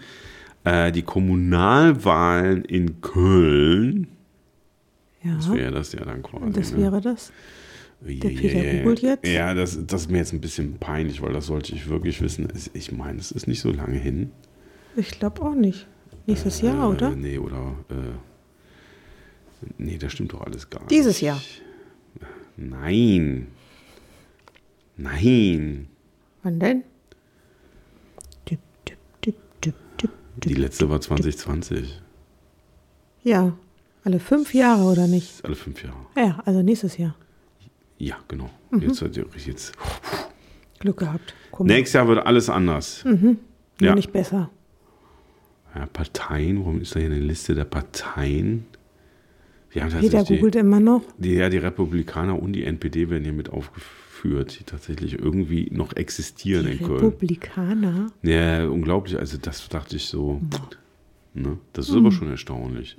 Äh, 0.64 0.92
die 0.92 1.02
Kommunalwahlen 1.02 2.64
in 2.66 3.02
Köln, 3.02 4.08
Ja. 5.24 5.36
das 5.36 5.52
wäre 5.54 5.72
das 5.72 5.92
ja 5.94 6.06
dann 6.06 6.24
quasi. 6.24 6.52
Das 6.54 6.72
ne? 6.72 6.78
wäre 6.80 7.02
das? 7.02 7.32
Der 8.06 8.30
Peter 8.30 8.84
googelt 8.84 9.02
jetzt. 9.02 9.28
Ja, 9.28 9.54
das, 9.54 9.80
das 9.88 10.02
ist 10.02 10.12
mir 10.12 10.18
jetzt 10.18 10.34
ein 10.34 10.42
bisschen 10.42 10.78
peinlich, 10.78 11.22
weil 11.22 11.32
das 11.34 11.46
sollte 11.46 11.74
ich 11.74 11.88
wirklich 11.88 12.22
wissen. 12.22 12.48
Ich 12.74 12.92
meine, 12.92 13.20
es 13.20 13.32
ist 13.32 13.48
nicht 13.48 13.62
so 13.62 13.72
lange 13.72 13.98
hin. 13.98 14.32
Ich 14.96 15.20
glaube 15.20 15.42
auch 15.42 15.56
nicht. 15.56 15.88
Nächstes 16.26 16.62
Jahr, 16.62 16.90
Äh, 16.90 16.94
oder? 16.94 17.10
Nee, 17.12 17.38
oder. 17.38 17.76
Äh, 17.90 17.94
nee, 19.78 19.98
das 19.98 20.12
stimmt 20.14 20.34
doch 20.34 20.42
alles 20.42 20.70
gar 20.70 20.82
nicht. 20.82 20.92
Dieses 20.92 21.22
Jahr. 21.22 21.42
Nein. 22.58 23.48
Nein. 25.04 25.90
Wann 26.44 26.60
denn? 26.60 26.84
Tipp, 28.46 28.60
tipp, 28.86 28.98
tipp, 29.22 29.36
tipp, 29.60 29.76
tipp, 29.98 30.12
Die 30.38 30.54
letzte 30.54 30.90
war 30.90 31.02
2020. 31.02 32.02
Ja, 33.24 33.54
alle 34.06 34.20
fünf 34.20 34.54
Jahre 34.54 34.84
oder 34.84 35.08
nicht? 35.08 35.44
Alle 35.44 35.56
fünf 35.56 35.84
Jahre. 35.84 35.98
Ja, 36.16 36.42
also 36.46 36.62
nächstes 36.62 36.98
Jahr. 36.98 37.16
Ja, 37.98 38.18
genau. 38.30 38.50
Mhm. 38.72 38.82
Jetzt, 38.82 39.02
jetzt. 39.46 39.74
Glück 40.80 40.98
gehabt. 40.98 41.34
Mal. 41.58 41.66
Nächstes 41.66 41.94
Jahr 41.94 42.08
wird 42.08 42.26
alles 42.26 42.50
anders. 42.50 43.04
Nur 43.04 43.38
ja. 43.82 43.96
nicht 43.96 44.14
besser. 44.14 44.50
ja. 45.76 45.86
Parteien, 45.88 46.60
warum 46.60 46.80
ist 46.82 46.96
da 46.96 47.00
hier 47.00 47.10
eine 47.10 47.20
Liste 47.20 47.56
der 47.56 47.66
Parteien? 47.66 48.66
Peter 49.82 49.90
tatsächlich 49.90 50.24
die, 50.28 50.36
googelt 50.38 50.56
immer 50.56 50.80
noch. 50.80 51.02
die, 51.18 51.34
ja, 51.36 51.50
die 51.50 51.58
Republikaner 51.58 52.42
und 52.42 52.54
die 52.54 52.64
NPD 52.64 53.10
werden 53.10 53.24
hier 53.24 53.34
mit 53.34 53.50
aufgeführt, 53.50 54.60
die 54.60 54.64
tatsächlich 54.64 55.18
irgendwie 55.20 55.70
noch 55.72 55.96
existieren 55.96 56.66
Die 56.66 56.74
in 56.74 56.80
Köln. 56.80 57.00
Republikaner. 57.06 58.08
Ja, 58.22 58.66
unglaublich. 58.68 59.18
Also 59.18 59.38
das 59.42 59.68
dachte 59.70 59.96
ich 59.96 60.06
so. 60.06 60.42
Ne? 61.36 61.58
Das 61.74 61.88
ist 61.90 61.94
Mhm. 61.96 62.00
aber 62.06 62.12
schon 62.12 62.30
erstaunlich. 62.30 62.96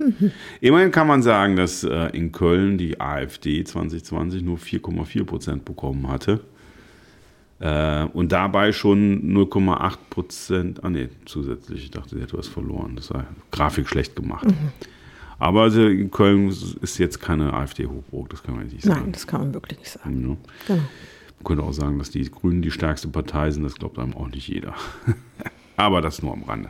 Immerhin 0.59 0.91
kann 0.91 1.07
man 1.07 1.23
sagen, 1.23 1.55
dass 1.55 1.83
äh, 1.85 2.07
in 2.09 2.31
Köln 2.33 2.77
die 2.77 2.99
AfD 2.99 3.63
2020 3.63 4.41
nur 4.43 4.57
4,4 4.57 5.23
Prozent 5.23 5.63
bekommen 5.65 6.09
hatte. 6.09 6.41
Äh, 7.59 8.03
und 8.11 8.33
dabei 8.33 8.73
schon 8.73 9.33
0,8 9.33 9.97
Prozent, 10.09 10.83
ah 10.83 10.89
nee, 10.89 11.07
zusätzlich, 11.25 11.83
ich 11.85 11.91
dachte, 11.91 12.15
sie 12.17 12.21
hätte 12.21 12.37
was 12.37 12.49
verloren. 12.49 12.97
Das 12.97 13.09
war 13.13 13.25
Grafik 13.51 13.87
schlecht 13.87 14.17
gemacht. 14.17 14.47
Aber 15.39 15.63
also 15.63 15.85
in 15.85 16.11
Köln 16.11 16.49
ist 16.49 16.97
jetzt 16.97 17.19
keine 17.19 17.53
AfD-Hochburg, 17.53 18.29
das 18.29 18.43
kann 18.43 18.55
man 18.55 18.67
nicht 18.67 18.83
sagen. 18.83 19.01
Nein, 19.03 19.11
das 19.11 19.27
kann 19.27 19.41
man 19.41 19.53
wirklich 19.53 19.79
nicht 19.79 19.91
sagen. 19.91 20.29
Ja. 20.29 20.37
Genau. 20.67 20.81
Man 21.37 21.43
könnte 21.43 21.63
auch 21.63 21.73
sagen, 21.73 21.99
dass 21.99 22.09
die 22.09 22.23
Grünen 22.31 22.61
die 22.61 22.71
stärkste 22.71 23.07
Partei 23.09 23.51
sind, 23.51 23.63
das 23.63 23.75
glaubt 23.75 23.99
einem 23.99 24.13
auch 24.15 24.29
nicht 24.29 24.47
jeder. 24.47 24.73
Aber 25.77 26.01
das 26.01 26.21
nur 26.23 26.33
am 26.33 26.43
Rande. 26.43 26.69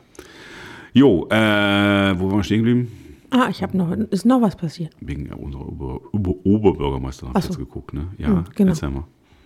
Jo, 0.93 1.27
äh, 1.29 2.19
wo 2.19 2.29
waren 2.29 2.37
wir 2.37 2.43
stehen 2.43 2.63
geblieben? 2.63 2.91
Ah, 3.29 3.47
ich 3.49 3.61
habe 3.61 3.77
noch, 3.77 3.91
ist 3.91 4.25
noch 4.25 4.41
was 4.41 4.55
passiert. 4.55 4.93
Wegen 5.01 5.31
unserer 5.33 5.67
Ober, 5.67 6.01
Ober, 6.13 6.33
Oberbürgermeisterin 6.43 7.29
habe 7.29 7.39
ich 7.39 7.45
jetzt 7.45 7.53
so. 7.55 7.59
geguckt, 7.59 7.93
ne? 7.93 8.07
Ja, 8.17 8.27
Hm, 8.29 8.43
genau. 8.55 8.71
erzähl 8.71 8.89
mal. 8.89 9.03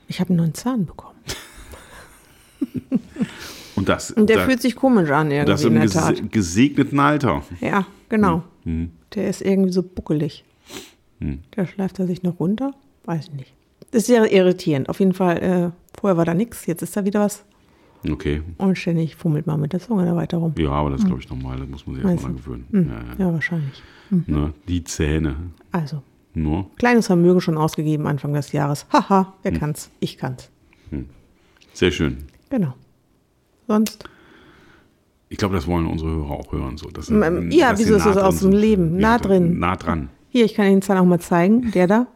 Ich 0.07 0.19
habe 0.19 0.29
einen 0.29 0.37
neuen 0.37 0.53
Zahn 0.53 0.85
bekommen. 0.85 1.15
Und 3.75 3.87
das, 3.89 4.11
Und 4.11 4.29
der 4.29 4.37
da, 4.37 4.45
fühlt 4.45 4.61
sich 4.61 4.75
komisch 4.75 5.09
an 5.09 5.29
das 5.29 5.63
irgendwie 5.63 5.67
in 5.67 5.73
im 5.83 5.89
der 5.89 6.01
Tat. 6.01 6.15
gese 6.17 6.27
gesegneten 6.29 6.99
Alter. 6.99 7.43
Ja, 7.61 7.85
genau. 8.09 8.43
Hm. 8.63 8.91
Der 9.15 9.29
ist 9.29 9.41
irgendwie 9.41 9.71
so 9.71 9.81
buckelig. 9.83 10.43
Hm. 11.19 11.39
Da 11.51 11.65
schleift 11.65 11.99
er 11.99 12.07
sich 12.07 12.23
noch 12.23 12.39
runter. 12.39 12.73
Weiß 13.05 13.25
ich 13.27 13.33
nicht. 13.33 13.53
Das 13.91 14.01
ist 14.03 14.07
sehr 14.07 14.31
irritierend. 14.31 14.87
Auf 14.89 14.99
jeden 14.99 15.13
Fall, 15.13 15.37
äh, 15.37 15.97
vorher 15.99 16.17
war 16.17 16.25
da 16.25 16.33
nichts, 16.33 16.65
jetzt 16.67 16.81
ist 16.83 16.95
da 16.95 17.05
wieder 17.05 17.21
was. 17.21 17.43
Okay. 18.09 18.41
Und 18.57 18.77
ständig 18.77 19.15
fummelt 19.15 19.45
man 19.47 19.59
mit 19.59 19.73
der 19.73 19.79
Zunge 19.81 20.05
da 20.05 20.15
weiter 20.15 20.37
rum. 20.37 20.53
Ja, 20.57 20.69
aber 20.71 20.91
das 20.91 21.01
ist, 21.01 21.07
glaube 21.07 21.21
ich, 21.21 21.29
normal. 21.29 21.57
Das 21.59 21.67
muss 21.67 21.85
man 21.87 21.95
sich 21.95 22.05
erstmal 22.05 22.31
du? 22.33 22.37
gewöhnen. 22.37 22.65
Hm. 22.71 22.87
Ja, 22.89 22.95
ja. 22.95 23.25
Ja, 23.27 23.33
wahrscheinlich. 23.33 23.81
Ne? 24.09 24.53
Die 24.67 24.83
Zähne. 24.83 25.35
Also, 25.71 26.01
Nur. 26.33 26.69
kleines 26.77 27.07
Vermögen 27.07 27.41
schon 27.41 27.57
ausgegeben 27.57 28.07
Anfang 28.07 28.33
des 28.33 28.51
Jahres. 28.53 28.85
Haha, 28.93 29.33
wer 29.43 29.51
Hm. 29.51 29.59
kann's? 29.59 29.89
Ich 29.99 30.17
kann's. 30.17 30.49
Sehr 31.73 31.91
schön. 31.91 32.17
Genau. 32.49 32.73
Sonst? 33.67 34.03
Ich 35.29 35.37
glaube, 35.37 35.55
das 35.55 35.67
wollen 35.67 35.85
unsere 35.85 36.09
Hörer 36.11 36.31
auch 36.31 36.51
hören. 36.51 36.77
So, 36.77 36.89
dass, 36.89 37.09
Ähm, 37.09 37.51
ja, 37.51 37.71
dass 37.71 37.79
wieso 37.79 37.95
ist 37.95 38.05
nah 38.05 38.13
das 38.13 38.23
aus 38.23 38.39
dem. 38.39 38.51
Leben? 38.51 38.97
Nah 38.97 39.17
drin. 39.19 39.59
Nah 39.59 39.75
dran. 39.75 40.09
Hier, 40.29 40.45
ich 40.45 40.55
kann 40.55 40.65
Ihnen 40.67 40.81
Zahn 40.81 40.97
auch 40.97 41.05
mal 41.05 41.19
zeigen. 41.19 41.71
Der 41.71 41.87
da. 41.87 42.07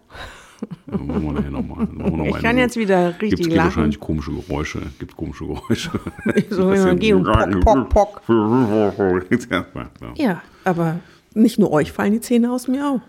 Ja, 0.89 0.97
machen 0.97 1.23
wir 1.23 1.31
nachher 1.33 1.51
nochmal. 1.51 2.27
Ich 2.29 2.41
kann 2.41 2.57
jetzt 2.57 2.77
wieder 2.77 3.09
richtig 3.21 3.31
Gibt 3.31 3.41
es 3.41 3.47
lachen. 3.55 3.65
wahrscheinlich 3.65 3.99
komische 3.99 4.31
Geräusche. 4.31 4.81
Gibt 4.99 5.15
komische 5.15 5.45
Geräusche. 5.45 5.91
So, 6.49 6.69
wenn 6.71 6.83
man 6.83 6.99
geht 6.99 7.13
und 7.15 7.23
pock, 7.25 7.89
pock, 7.89 7.89
pock. 7.89 8.21
Ja, 10.15 10.41
aber 10.63 10.99
nicht 11.33 11.59
nur 11.59 11.71
euch 11.71 11.91
fallen 11.91 12.13
die 12.13 12.21
Zähne 12.21 12.51
aus, 12.51 12.67
mir 12.67 12.87
auch. 12.87 13.01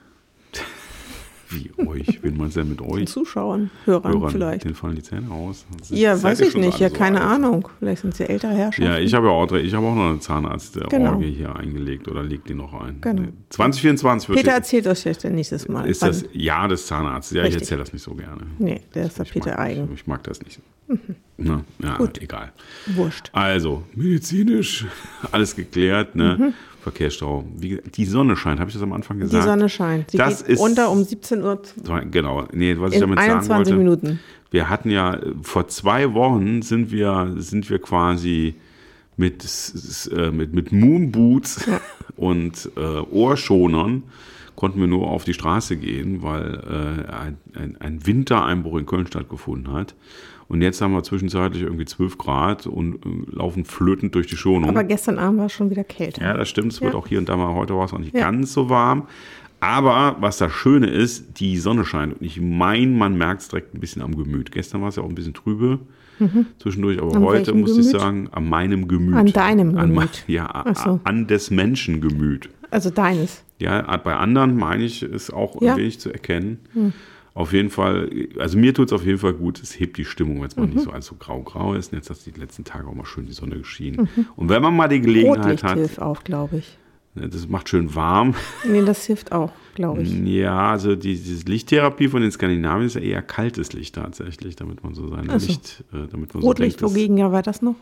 Wie 1.55 1.71
euch? 1.87 2.21
Wen 2.23 2.37
meinst 2.37 2.57
du 2.57 2.61
denn 2.61 2.71
mit 2.71 2.81
Den 2.81 2.91
euch? 2.91 3.07
Zuschauern, 3.09 3.71
Hörern 3.85 4.13
Hörern, 4.15 4.31
vielleicht. 4.31 4.65
denen 4.65 4.75
fallen 4.75 4.97
die 4.97 5.03
Zähne 5.03 5.31
aus. 5.31 5.65
Das 5.79 5.91
Ja, 5.91 6.21
weiß 6.23 6.41
ich 6.41 6.57
nicht. 6.57 6.79
Ja, 6.81 6.89
so 6.89 6.95
keine 6.95 7.21
alt? 7.21 7.37
Ahnung. 7.45 7.69
Vielleicht 7.79 8.03
sind 8.03 8.19
ja 8.19 8.27
ältere 8.27 8.53
Herrschaften. 8.53 8.83
Ja, 8.91 8.99
ich 8.99 9.15
habe 9.15 9.27
ja 9.27 9.33
auch, 9.33 9.51
ich 9.53 9.75
habe 9.75 9.87
auch 9.87 9.95
noch 9.95 10.11
eine 10.11 10.21
Zahnarzt 10.21 10.77
der 10.77 10.85
Genau. 10.89 11.21
Hier 11.21 11.55
eingelegt 11.55 12.09
oder 12.09 12.23
legt 12.23 12.49
die 12.49 12.55
noch 12.55 12.75
ein. 12.75 12.99
Genau. 13.01 13.29
2024 13.51 14.29
wird 14.29 14.39
Peter 14.41 14.53
erzählt 14.53 14.87
das 14.87 15.05
jetzt 15.05 15.25
nächstes 15.25 15.69
Mal. 15.69 15.87
ist 15.89 16.03
das 16.03 16.25
Jahr 16.33 16.69
des 16.69 16.87
Zahnarztes. 16.87 17.37
Ja, 17.37 17.43
ich 17.43 17.47
Richtig. 17.49 17.63
erzähle 17.63 17.81
das 17.81 17.93
nicht 17.93 18.03
so 18.03 18.15
gerne. 18.15 18.43
Nee, 18.59 18.81
der 18.95 19.07
ist 19.07 19.19
der 19.19 19.27
Ich 19.27 19.33
Peter 19.33 19.51
mag, 19.51 19.59
Eigen. 19.61 19.85
Ich, 19.93 20.01
ich 20.01 20.07
mag 20.07 20.23
das 20.25 20.41
nicht. 20.43 20.61
Na, 21.37 21.65
ja, 21.83 21.97
Gut. 21.97 22.21
egal. 22.23 22.53
Wurscht. 22.87 23.31
Also, 23.33 23.83
medizinisch, 23.95 24.87
alles 25.33 25.57
geklärt, 25.57 26.15
ne? 26.15 26.53
Verkehrsstau. 26.83 27.45
Wie, 27.57 27.81
die 27.95 28.05
Sonne 28.05 28.37
scheint, 28.37 28.61
habe 28.61 28.69
ich 28.69 28.75
das 28.75 28.83
am 28.83 28.93
Anfang 28.93 29.17
Die 29.19 29.23
gesagt? 29.25 29.45
Sonne 29.45 29.69
scheint. 29.69 30.11
Sie 30.11 30.17
Das 30.19 30.41
geht 30.45 30.51
ist- 30.55 30.61
runter 30.61 30.91
um 30.91 31.03
17 31.03 31.43
Uhr 31.43 31.61
Genau, 32.11 32.45
nee, 32.53 32.77
was 32.79 32.93
ich 32.95 33.01
damit 33.01 33.19
sagen 33.19 33.31
21 33.33 33.51
wollte. 33.73 33.77
Minuten. 33.77 34.21
Wir 34.51 34.69
hatten 34.69 34.91
ja, 34.91 35.19
vor 35.43 35.67
zwei 35.69 36.13
Wochen 36.15 36.63
sind 36.63 36.93
wir, 36.93 37.35
sind 37.39 37.69
wir 37.71 37.81
quasi 37.81 38.55
mit, 39.17 39.45
äh, 40.15 40.31
mit, 40.31 40.53
mit 40.55 40.71
Moonboots 40.73 41.67
und 42.17 42.71
äh, 42.77 42.81
Ohrschonern 42.81 44.03
konnten 44.55 44.79
wir 44.79 44.87
nur 44.87 45.09
auf 45.09 45.25
die 45.25 45.35
Straße 45.35 45.77
gehen, 45.77 46.23
weil 46.23 46.55
äh, 47.09 47.13
ein, 47.13 47.37
ein, 47.55 47.77
ein 47.81 48.07
Wintereinbruch 48.07 48.77
in 48.79 48.87
Köln 48.87 49.07
stattgefunden 49.09 49.73
hat. 49.73 49.95
Und 50.49 50.63
jetzt 50.63 50.81
haben 50.81 50.93
wir 50.93 51.03
zwischenzeitlich 51.03 51.63
irgendwie 51.63 51.85
12 51.87 52.19
Grad 52.19 52.67
und 52.67 52.97
äh, 52.97 53.09
laufen 53.37 53.65
flötend 53.65 54.15
durch 54.15 54.27
die 54.27 54.37
Schonung. 54.37 54.69
Aber 54.71 54.85
gestern 54.85 55.19
Abend 55.19 55.39
war 55.39 55.47
es 55.47 55.53
schon 55.53 55.71
wieder 55.71 55.85
kälter. 55.85 56.23
Ja, 56.23 56.35
das 56.37 56.49
stimmt. 56.49 56.73
Es 56.73 56.81
wird 56.81 56.93
Ja. 56.93 56.99
auch 56.99 57.07
hier 57.07 57.19
und 57.19 57.29
da 57.29 57.37
mal, 57.37 57.55
heute 57.55 57.75
war 57.75 57.85
es 57.87 57.93
auch 57.93 57.99
nicht 57.99 58.15
Ja. 58.15 58.21
ganz 58.31 58.53
so 58.53 58.69
warm. 58.69 59.09
Aber 59.61 60.17
was 60.21 60.37
das 60.37 60.53
Schöne 60.53 60.89
ist, 60.89 61.41
die 61.41 61.57
Sonne 61.57 61.87
scheint. 61.87 62.21
Und 62.21 62.27
ich 62.27 62.39
meine, 62.41 62.89
man 62.89 63.17
merkt 63.17 63.41
es 63.43 63.49
direkt 63.49 63.75
ein 63.75 63.81
bisschen 63.81 64.03
am 64.03 64.15
Gemüt. 64.15 64.53
Gestern 64.53 64.83
war 64.83 64.89
es 64.91 64.97
ja 64.97 65.03
auch 65.03 65.09
ein 65.09 65.15
bisschen 65.15 65.33
trübe 65.35 65.79
zwischendurch, 66.59 67.01
aber 67.01 67.17
An 67.17 67.23
heute 67.25 67.55
muss 67.55 67.71
ich 67.71 67.79
Gemüt? 67.87 68.01
sagen, 68.01 68.29
an 68.31 68.49
meinem 68.49 68.87
Gemüt. 68.87 69.15
An 69.17 69.27
deinem 69.33 69.77
an 69.79 69.95
Gemüt. 69.95 70.25
Ja, 70.29 70.47
a- 70.47 70.65
Ach 70.69 70.77
so. 70.77 71.01
an 71.05 71.27
des 71.27 71.51
Menschen 71.51 72.01
Gemüt. 72.01 72.51
Also 72.71 72.91
deines. 72.91 73.43
Ja, 73.59 73.97
bei 73.97 74.15
anderen 74.15 74.57
meine 74.57 74.85
ich, 74.85 75.03
ist 75.03 75.33
auch 75.33 75.61
Ja. 75.63 75.73
ein 75.73 75.79
wenig 75.79 75.99
zu 75.99 76.13
erkennen. 76.13 76.59
Auf 77.35 77.53
jeden 77.53 77.69
Fall, 77.71 78.09
also 78.39 78.57
mir 78.57 78.73
tut 78.73 78.87
es 78.89 78.93
auf 78.93 79.05
jeden 79.05 79.19
Fall 79.19 79.33
gut. 79.35 79.61
Es 79.61 79.79
hebt 79.81 79.97
die 79.99 80.05
Stimmung, 80.05 80.39
wenn 80.41 80.47
es 80.47 80.55
mal 80.57 80.67
nicht 80.67 80.83
so 80.83 80.91
allzu 80.93 81.17
grau-grau 81.17 81.75
ist. 81.75 81.93
Und 81.93 81.99
jetzt 81.99 82.09
hat 82.09 82.19
die 82.25 82.39
letzten 82.39 82.63
Tage 82.63 82.87
auch 82.87 82.95
mal 82.95 83.05
schön 83.05 83.27
die 83.27 83.33
Sonne 83.33 83.57
geschienen. 83.59 84.09
Und 84.37 84.49
wenn 84.49 84.63
man 84.63 84.77
mal 84.77 84.87
die 84.87 85.01
Gelegenheit 85.01 85.39
Rotlicht 85.45 85.65
hat, 85.65 85.77
hilft 85.79 86.01
auch, 86.01 86.23
glaube 86.23 86.59
ich. 86.59 86.79
das 87.17 87.49
macht 87.49 87.69
schön 87.69 87.93
warm. 87.97 88.35
Nee, 88.65 88.85
das 88.85 89.05
hilft 89.07 89.33
auch, 89.33 89.51
glaube 89.75 90.03
ich. 90.03 90.13
Ja, 90.25 90.71
also 90.71 90.95
die, 90.95 91.17
diese 91.17 91.45
Lichttherapie 91.47 92.07
von 92.07 92.23
den 92.23 92.31
Skandinavien 92.31 92.87
ist 92.87 92.95
ja 92.95 93.01
eher 93.01 93.21
kaltes 93.23 93.73
Licht 93.73 93.97
tatsächlich, 93.97 94.55
damit 94.55 94.85
man 94.85 94.95
so 94.95 95.09
sein 95.09 95.29
Ach 95.29 95.41
so. 95.41 95.49
Licht, 95.49 95.83
äh, 95.93 96.07
damit 96.11 96.35
man 96.35 96.41
so 96.43 96.47
Rotlicht, 96.49 96.81
denkt, 96.81 96.83
das- 96.83 96.91
wogegen 96.95 97.17
ja 97.19 97.33
war 97.33 97.43
das 97.43 97.63
noch? 97.63 97.75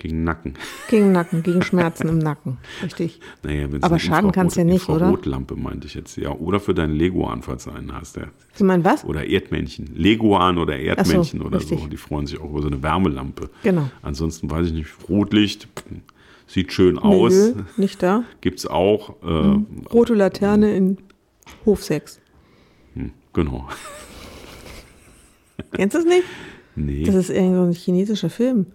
Gegen 0.00 0.24
Nacken. 0.24 0.54
Gegen 0.88 1.12
Nacken, 1.12 1.42
gegen 1.44 1.62
Schmerzen 1.62 2.08
im 2.08 2.18
Nacken. 2.18 2.56
Richtig. 2.82 3.20
Naja, 3.44 3.68
Aber 3.82 3.98
schaden 3.98 4.32
kann's 4.32 4.56
ja 4.56 4.62
Infrarot- 4.62 4.66
nicht, 4.72 4.88
oder? 4.88 4.94
Infrarotlampe 5.06 5.56
meinte 5.56 5.86
ich 5.86 5.94
jetzt, 5.94 6.16
ja. 6.16 6.30
Oder 6.32 6.58
für 6.58 6.74
deinen 6.74 6.94
Leguan-Verzeihen 6.94 7.92
hast 7.92 8.16
du. 8.16 8.22
Sie 8.54 8.64
meinen 8.64 8.84
was? 8.84 9.04
Oder 9.04 9.26
Erdmännchen. 9.26 9.90
Leguan 9.94 10.58
oder 10.58 10.78
Erdmännchen 10.78 11.42
oder 11.42 11.58
richtig. 11.58 11.78
so. 11.80 11.86
Die 11.86 11.96
freuen 11.96 12.26
sich 12.26 12.40
auch 12.40 12.50
über 12.50 12.62
so 12.62 12.68
eine 12.68 12.82
Wärmelampe. 12.82 13.50
Genau. 13.62 13.88
Ansonsten 14.02 14.50
weiß 14.50 14.68
ich 14.68 14.72
nicht, 14.72 14.88
Rotlicht 15.08 15.68
sieht 16.46 16.72
schön 16.72 16.98
aus. 16.98 17.32
Nö, 17.32 17.62
nicht 17.76 18.02
da. 18.02 18.24
Gibt 18.40 18.58
es 18.58 18.66
auch. 18.66 19.22
Äh, 19.22 19.60
Rote 19.92 20.14
Laterne 20.14 20.74
in 20.76 20.96
Hof 21.66 21.84
6. 21.84 22.20
hm, 22.94 23.10
genau. 23.32 23.68
Kennst 25.72 25.94
du 25.94 25.98
es 26.00 26.04
nicht? 26.06 26.24
Nee. 26.76 27.02
Das 27.02 27.16
ist 27.16 27.30
irgend 27.30 27.56
so 27.56 27.62
ein 27.64 27.72
chinesischer 27.72 28.30
Film, 28.30 28.66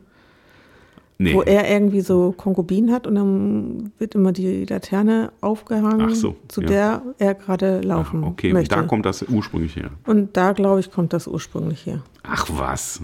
nee. 1.18 1.34
wo 1.34 1.42
er 1.42 1.70
irgendwie 1.70 2.02
so 2.02 2.34
Konkubinen 2.36 2.92
hat 2.92 3.08
und 3.08 3.16
dann 3.16 3.92
wird 3.98 4.16
immer 4.16 4.32
die 4.32 4.66
Laterne 4.66 5.32
aufgehangen, 5.42 6.10
Ach 6.12 6.16
so, 6.16 6.36
zu 6.48 6.62
ja. 6.62 6.68
der 6.68 7.02
er 7.18 7.34
gerade 7.36 7.80
Ach, 7.82 7.86
laufen 7.86 8.24
okay, 8.24 8.54
möchte. 8.54 8.76
und 8.76 8.84
da 8.84 8.88
kommt 8.88 9.06
das 9.06 9.24
ursprünglich 9.24 9.76
her. 9.76 9.92
und 10.06 10.36
da, 10.38 10.54
glaube 10.54 10.80
ich, 10.80 10.92
kommt 10.92 11.14
das 11.14 11.28
ursprünglich 11.28 11.86
her. 11.86 12.02
Ach 12.24 12.48
was. 12.52 13.02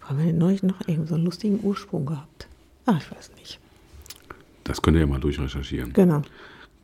Haben 0.00 0.18
wir 0.18 0.26
denn 0.26 0.38
neulich 0.38 0.62
noch 0.62 0.76
irgendwie 0.86 1.08
so 1.08 1.14
einen 1.14 1.24
lustigen 1.24 1.60
Ursprung 1.62 2.04
gehabt? 2.06 2.46
Ach, 2.86 3.00
ich 3.00 3.10
weiß 3.10 3.30
nicht. 3.38 3.58
Das 4.64 4.82
könnt 4.82 4.96
ihr 4.96 5.00
ja 5.00 5.06
mal 5.06 5.20
durchrecherchieren. 5.20 5.92
Genau. 5.92 6.22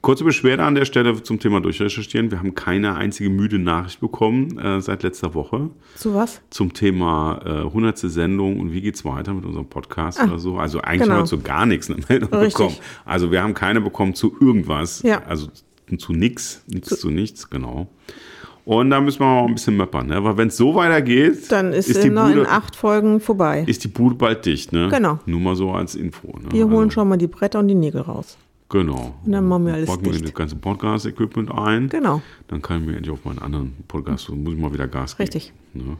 Kurze 0.02 0.24
Beschwerde 0.24 0.64
an 0.64 0.74
der 0.74 0.86
Stelle 0.86 1.22
zum 1.22 1.38
Thema 1.38 1.60
Durchrecherchieren. 1.60 2.30
Wir 2.30 2.38
haben 2.38 2.54
keine 2.54 2.94
einzige 2.94 3.28
müde 3.28 3.58
Nachricht 3.58 4.00
bekommen 4.00 4.58
äh, 4.58 4.80
seit 4.80 5.02
letzter 5.02 5.34
Woche 5.34 5.68
Zu 5.94 6.14
was? 6.14 6.40
zum 6.48 6.72
Thema 6.72 7.40
äh, 7.44 7.50
100. 7.66 7.98
Sendung 7.98 8.60
und 8.60 8.72
wie 8.72 8.80
geht's 8.80 9.04
weiter 9.04 9.34
mit 9.34 9.44
unserem 9.44 9.66
Podcast 9.66 10.18
Ah, 10.18 10.24
oder 10.24 10.38
so. 10.38 10.56
Also 10.56 10.80
eigentlich 10.80 11.02
genau. 11.02 11.14
haben 11.16 11.22
wir 11.22 11.26
zu 11.26 11.40
gar 11.40 11.66
nichts 11.66 11.90
eine 11.90 12.00
Meldung 12.08 12.30
Richtig. 12.32 12.54
bekommen. 12.54 12.76
Also 13.04 13.30
wir 13.30 13.42
haben 13.42 13.52
keine 13.52 13.82
bekommen 13.82 14.14
zu 14.14 14.34
irgendwas. 14.40 15.02
Ja. 15.02 15.22
Also 15.26 15.48
zu 15.98 16.12
nix, 16.14 16.64
nichts 16.66 16.98
zu, 16.98 17.10
nichts, 17.10 17.50
genau. 17.50 17.88
Und 18.64 18.90
da 18.90 19.00
müssen 19.02 19.20
wir 19.20 19.26
mal 19.26 19.44
ein 19.48 19.54
bisschen 19.54 19.76
möppern, 19.76 20.06
ne? 20.06 20.22
Weil 20.22 20.36
wenn 20.38 20.48
es 20.48 20.56
so 20.56 20.74
weitergeht, 20.76 21.50
Dann 21.50 21.72
ist, 21.72 21.88
ist 21.88 22.04
die 22.04 22.10
noch 22.10 22.28
in 22.28 22.36
Bude, 22.36 22.48
acht 22.48 22.76
Folgen 22.76 23.18
vorbei. 23.20 23.64
ist 23.66 23.82
die 23.84 23.88
Bude 23.88 24.14
bald 24.14 24.46
dicht, 24.46 24.72
ne? 24.72 24.88
Genau. 24.90 25.18
Nur 25.26 25.40
mal 25.40 25.56
so 25.56 25.72
als 25.72 25.94
Info. 25.94 26.28
Ne? 26.38 26.52
Wir 26.52 26.64
holen 26.68 26.84
Also- 26.84 26.90
schon 26.90 27.08
mal 27.08 27.16
die 27.18 27.26
Bretter 27.26 27.58
und 27.58 27.68
die 27.68 27.74
Nägel 27.74 28.00
raus. 28.02 28.38
Genau. 28.70 29.14
Und 29.24 29.32
dann 29.32 29.46
machen 29.48 29.66
wir 29.66 29.74
alles 29.74 29.88
Packen 29.88 30.04
wir 30.04 30.12
dicht. 30.12 30.24
das 30.24 30.34
ganze 30.34 30.56
Podcast-Equipment 30.56 31.50
ein. 31.52 31.88
Genau. 31.88 32.22
Dann 32.48 32.62
kann 32.62 32.80
ich 32.80 32.86
mir 32.86 32.96
endlich 32.96 33.12
auf 33.12 33.24
meinen 33.24 33.40
anderen 33.40 33.76
Podcast, 33.88 34.24
so 34.24 34.34
muss 34.34 34.54
ich 34.54 34.60
mal 34.60 34.72
wieder 34.72 34.88
Gas 34.88 35.16
geben. 35.16 35.28
Richtig. 35.28 35.52
Ne? 35.74 35.96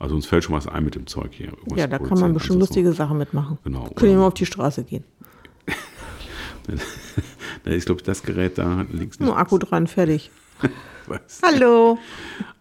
Also 0.00 0.14
uns 0.14 0.26
fällt 0.26 0.44
schon 0.44 0.54
was 0.54 0.66
ein 0.66 0.84
mit 0.84 0.94
dem 0.94 1.06
Zeug 1.06 1.30
hier. 1.32 1.46
irgendwas 1.46 1.78
Ja, 1.78 1.86
da 1.86 1.98
kann 1.98 2.18
man 2.20 2.34
bestimmt 2.34 2.56
Also 2.56 2.66
lustige 2.66 2.92
Sachen 2.92 3.18
mitmachen. 3.18 3.58
Genau. 3.64 3.88
Können 3.94 4.12
wir 4.12 4.18
mal 4.18 4.26
auf 4.26 4.34
die 4.34 4.46
Straße 4.46 4.84
gehen. 4.84 5.04
Da 7.64 7.70
ist, 7.70 7.86
glaube 7.86 8.00
ich, 8.00 8.04
das 8.04 8.22
Gerät 8.22 8.58
da 8.58 8.84
links. 8.92 9.18
Nur 9.20 9.38
Akku 9.38 9.56
dran, 9.56 9.86
fertig. 9.86 10.30
Was? 11.06 11.40
Hallo. 11.42 11.96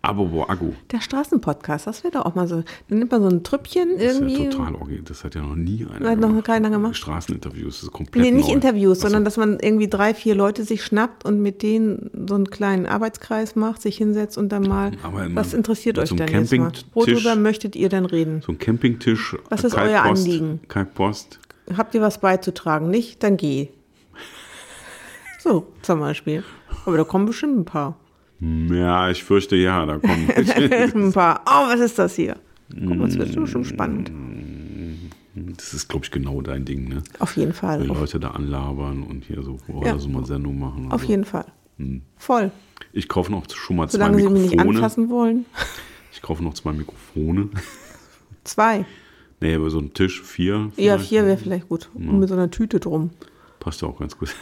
Apropos 0.01 0.47
Akku. 0.47 0.71
Der 0.91 1.01
Straßenpodcast, 1.01 1.85
das 1.85 2.05
wäre 2.05 2.13
doch 2.13 2.25
auch 2.25 2.33
mal 2.35 2.47
so. 2.47 2.63
Dann 2.87 2.99
nimmt 2.99 3.11
man 3.11 3.21
so 3.21 3.27
ein 3.27 3.43
Trüppchen 3.43 3.97
Das 3.97 4.13
ist 4.13 4.21
irgendwie. 4.21 4.43
ja 4.45 4.49
total 4.51 4.73
Das 5.03 5.23
hat 5.25 5.35
ja 5.35 5.41
noch 5.41 5.55
nie 5.55 5.85
einer 5.93 6.11
Hat 6.11 6.19
noch 6.19 6.43
keiner 6.43 6.69
gemacht? 6.69 6.95
Straßeninterviews, 6.95 7.75
das 7.75 7.83
ist 7.83 7.91
komplett 7.91 8.23
Nee, 8.23 8.31
nicht 8.31 8.47
neu. 8.47 8.53
Interviews, 8.53 8.99
Ach 8.99 9.01
so. 9.01 9.07
sondern 9.07 9.25
dass 9.25 9.35
man 9.35 9.59
irgendwie 9.59 9.89
drei, 9.89 10.13
vier 10.13 10.33
Leute 10.33 10.63
sich 10.63 10.81
schnappt 10.85 11.25
und 11.25 11.41
mit 11.41 11.61
denen 11.61 12.09
so 12.25 12.35
einen 12.35 12.49
kleinen 12.49 12.85
Arbeitskreis 12.85 13.57
macht, 13.57 13.81
sich 13.81 13.97
hinsetzt 13.97 14.37
und 14.37 14.47
dann 14.49 14.63
mal, 14.63 14.91
Aber 15.03 15.25
in- 15.25 15.35
was 15.35 15.53
interessiert 15.53 15.99
euch 15.99 16.07
so 16.07 16.15
denn 16.15 16.29
jetzt 16.29 16.53
mal? 16.53 16.71
Worüber 16.93 17.35
möchtet 17.35 17.75
ihr 17.75 17.89
denn 17.89 18.05
reden? 18.05 18.41
So 18.45 18.53
ein 18.53 18.59
Campingtisch. 18.59 19.35
Was 19.49 19.65
ist 19.65 19.73
Kalkpost, 19.75 19.91
euer 19.93 20.03
Anliegen? 20.03 20.59
Kalkpost. 20.69 21.39
Habt 21.75 21.93
ihr 21.95 22.01
was 22.01 22.21
beizutragen? 22.21 22.89
Nicht? 22.89 23.23
Dann 23.23 23.35
geh. 23.35 23.67
So, 25.39 25.67
zum 25.81 25.99
Beispiel. 25.99 26.43
Aber 26.87 26.95
da 26.95 27.03
kommen 27.03 27.25
bestimmt 27.25 27.57
ein 27.59 27.65
paar. 27.65 27.97
Ja, 28.39 29.09
ich 29.09 29.21
fürchte 29.21 29.57
ja, 29.57 29.85
da 29.85 29.97
kommen. 29.97 30.29
ein 30.95 31.11
paar. 31.11 31.41
Oh, 31.45 31.67
was 31.67 31.81
ist 31.81 31.99
das 31.99 32.15
hier? 32.15 32.37
Guck 32.71 32.95
mal, 32.95 33.09
das 33.09 33.17
wird 33.17 33.49
schon, 33.49 33.65
spannend. 33.65 34.09
das 35.35 35.73
ist, 35.73 35.89
glaube 35.89 36.05
ich, 36.05 36.11
genau 36.11 36.41
dein 36.41 36.63
Ding, 36.63 36.87
ne? 36.87 37.03
Auf 37.19 37.35
jeden 37.35 37.51
Fall. 37.51 37.83
Die 37.83 37.89
Auf, 37.89 37.99
Leute 37.99 38.21
da 38.21 38.31
anlabern 38.31 39.03
und 39.03 39.25
hier 39.25 39.43
so, 39.43 39.57
oh, 39.67 39.83
Ja. 39.83 39.99
so 39.99 40.07
mal 40.07 40.23
Sendung 40.25 40.59
machen. 40.59 40.89
auf 40.89 41.01
so. 41.01 41.07
jeden 41.09 41.25
Fall. 41.25 41.45
Voll. 42.15 42.51
Ich 42.93 43.09
kaufe 43.09 43.33
noch 43.33 43.43
schon 43.53 43.75
mal 43.75 43.89
zwei 43.89 43.97
Solange 43.97 44.17
sie 44.21 44.29
mich 44.29 44.41
nicht 44.43 44.51
Mikrofone. 44.51 44.77
anfassen 44.77 45.09
wollen. 45.09 45.45
Ich 46.13 46.21
kaufe 46.21 46.41
noch 46.41 46.53
zwei 46.53 46.71
Mikrofone. 46.71 47.49
Zwei. 48.45 48.85
Nee, 49.41 49.55
aber 49.55 49.69
so 49.69 49.79
ein 49.79 49.93
Tisch, 49.93 50.21
vier. 50.21 50.71
Ja, 50.77 50.93
vielleicht. 50.95 51.09
vier 51.09 51.25
wäre 51.25 51.37
vielleicht 51.37 51.67
gut. 51.67 51.89
Und 51.93 52.17
mit 52.19 52.29
so 52.29 52.35
einer 52.35 52.49
Tüte 52.49 52.79
drum. 52.79 53.09
Passt 53.59 53.81
ja 53.81 53.89
auch 53.89 53.99
ganz 53.99 54.17
gut. 54.17 54.33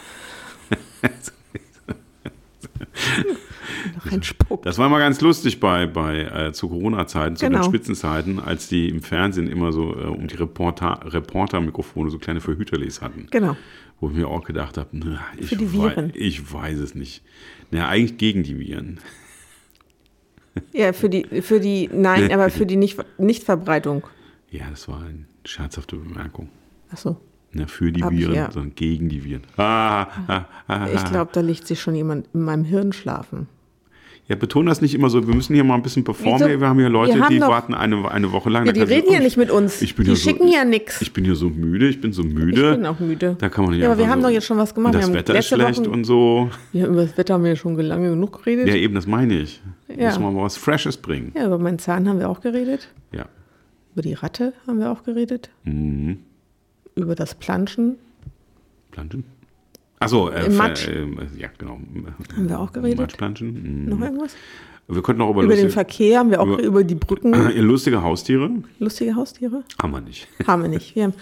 Noch 3.96 4.12
ein 4.12 4.22
Spuck. 4.22 4.62
Das 4.62 4.78
war 4.78 4.88
mal 4.88 4.98
ganz 4.98 5.20
lustig 5.20 5.60
bei, 5.60 5.86
bei 5.86 6.22
äh, 6.24 6.52
zu 6.52 6.68
Corona-Zeiten, 6.68 7.36
zu 7.36 7.46
Genau. 7.46 7.60
den 7.60 7.64
Spitzenzeiten, 7.64 8.38
als 8.40 8.68
die 8.68 8.88
im 8.88 9.02
Fernsehen 9.02 9.48
immer 9.48 9.72
so 9.72 9.92
äh, 9.94 10.04
um 10.06 10.26
die 10.26 10.36
Reporter, 10.36 11.00
Reportermikrofone 11.04 12.10
so 12.10 12.18
kleine 12.18 12.40
Verhüterlis 12.40 13.00
hatten. 13.02 13.26
Genau. 13.30 13.56
Wo 14.00 14.08
ich 14.10 14.14
mir 14.16 14.28
auch 14.28 14.44
gedacht 14.44 14.76
habe, 14.76 14.90
na, 14.92 15.20
ich, 15.38 15.48
Für 15.48 15.56
die 15.56 15.72
Viren. 15.72 16.12
ich 16.14 16.52
weiß 16.52 16.78
es 16.78 16.94
nicht. 16.94 17.22
Na, 17.70 17.88
eigentlich 17.88 18.18
gegen 18.18 18.42
die 18.42 18.58
Viren. 18.58 18.98
Ja, 20.72 20.92
für 20.92 21.08
die, 21.08 21.24
für 21.42 21.60
die, 21.60 21.88
nein, 21.92 22.30
aber 22.32 22.50
für 22.50 22.66
die 22.66 22.76
Nicht 22.76 22.98
Nichtverbreitung. 23.18 24.06
Ja, 24.50 24.64
das 24.70 24.88
war 24.88 25.00
eine 25.02 25.24
scherzhafte 25.44 25.96
Bemerkung. 25.96 26.48
Achso. 26.90 27.20
Na, 27.52 27.66
für 27.66 27.90
die 27.92 28.00
ich, 28.00 28.10
Viren, 28.10 28.34
ja. 28.34 28.50
sondern 28.50 28.74
gegen 28.74 29.08
die 29.08 29.24
Viren. 29.24 29.42
Ah, 29.56 30.06
ah, 30.28 30.44
ah, 30.68 30.86
Ich 30.94 31.04
glaube, 31.04 31.30
da 31.32 31.40
liegt 31.40 31.66
sich 31.66 31.80
schon 31.80 31.94
jemand 31.94 32.26
in 32.34 32.42
meinem 32.42 32.64
Hirn 32.64 32.92
schlafen. 32.92 33.48
Ja, 34.28 34.34
betone 34.34 34.68
das 34.68 34.80
nicht 34.82 34.92
immer 34.92 35.08
so. 35.08 35.24
Wir 35.24 35.32
müssen 35.36 35.54
hier 35.54 35.62
mal 35.62 35.76
ein 35.76 35.82
bisschen 35.84 36.02
performen. 36.02 36.48
Wieso? 36.48 36.60
Wir 36.60 36.68
haben 36.68 36.80
hier 36.80 36.88
Leute, 36.88 37.20
haben 37.20 37.32
die 37.32 37.38
doch- 37.38 37.48
warten 37.48 37.74
eine, 37.74 38.10
eine 38.10 38.32
Woche 38.32 38.50
lang. 38.50 38.66
Ja, 38.66 38.72
die 38.72 38.80
reden 38.82 39.12
ja 39.12 39.20
nicht 39.20 39.36
mit 39.36 39.52
uns. 39.52 39.80
Ich 39.80 39.94
bin 39.94 40.04
die 40.04 40.10
ja 40.10 40.16
so- 40.16 40.28
schicken 40.28 40.48
ja 40.48 40.64
nichts. 40.64 41.00
Ich 41.00 41.12
bin 41.12 41.24
hier 41.24 41.36
so 41.36 41.48
müde, 41.48 41.86
ich 41.86 42.00
bin 42.00 42.12
so 42.12 42.24
müde. 42.24 42.70
Ich 42.72 42.76
bin 42.76 42.86
auch 42.86 42.98
müde. 42.98 43.36
Da 43.38 43.48
kann 43.48 43.64
man 43.64 43.74
nicht 43.74 43.82
Ja, 43.84 43.88
aber 43.92 43.98
wir 44.00 44.08
haben 44.08 44.20
so- 44.22 44.26
doch 44.26 44.34
jetzt 44.34 44.46
schon 44.46 44.58
was 44.58 44.74
gemacht. 44.74 44.94
Das 44.94 45.02
wir 45.02 45.06
haben 45.06 45.14
Wetter 45.14 45.38
ist 45.38 45.46
schlecht 45.46 45.78
Woche, 45.82 45.90
und 45.90 46.02
so. 46.04 46.50
ja, 46.72 46.86
über 46.88 47.02
das 47.02 47.16
Wetter 47.16 47.34
haben 47.34 47.44
wir 47.44 47.50
ja 47.50 47.56
schon 47.56 47.78
lange 47.78 48.10
genug 48.10 48.42
geredet. 48.42 48.66
Ja, 48.66 48.74
Ja, 48.74 48.80
eben, 48.80 48.96
das 48.96 49.06
meine 49.06 49.38
ich. 49.38 49.62
Ja. 49.96 50.06
Muss 50.08 50.18
man 50.18 50.34
mal 50.34 50.42
was 50.42 50.56
Freshes 50.56 50.96
bringen. 50.96 51.30
über 51.36 51.58
meinen 51.58 51.78
Zahn 51.78 52.08
haben 52.08 52.18
wir 52.18 52.28
auch 52.28 52.40
geredet. 52.40 52.88
Ja. 53.12 53.26
Über 53.94 54.02
die 54.02 54.14
Ratte 54.14 54.54
haben 54.66 54.80
wir 54.80 54.90
auch 54.90 55.04
geredet. 55.04 55.50
Mhm. 55.62 56.18
Über 56.96 57.14
das 57.14 57.34
Planschen 57.34 57.96
Planschen? 58.90 59.24
Achso, 59.98 60.28
äh, 60.30 60.46
Im 60.46 60.56
Matsch. 60.56 60.88
äh, 60.88 61.06
ja, 61.38 61.48
genau. 61.58 61.78
haben 62.34 62.48
wir 62.48 62.58
auch 62.58 62.72
geredet. 62.72 62.98
Matschplanschen. 62.98 63.84
Mhm. 63.84 63.88
Noch 63.90 64.00
irgendwas? 64.00 64.34
Wir 64.88 65.02
könnten 65.02 65.18
noch 65.20 65.30
über, 65.30 65.42
Über 65.42 65.56
den 65.56 65.70
Verkehr 65.70 66.18
haben 66.18 66.30
wir 66.30 66.40
auch 66.40 66.46
über- 66.46 66.62
über, 66.62 66.84
die 66.84 66.94
Brücken. 66.94 67.32
äh, 67.34 67.60
lustige 67.60 68.02
Haustiere. 68.02 68.50
Lustige 68.78 69.14
Haustiere? 69.14 69.62
Haben 69.82 69.92
wir 69.92 70.00
nicht. 70.00 70.28
Haben 70.46 70.62
wir 70.62 70.68
nicht. 70.68 70.94
Wir 70.94 71.04
haben, 71.04 71.14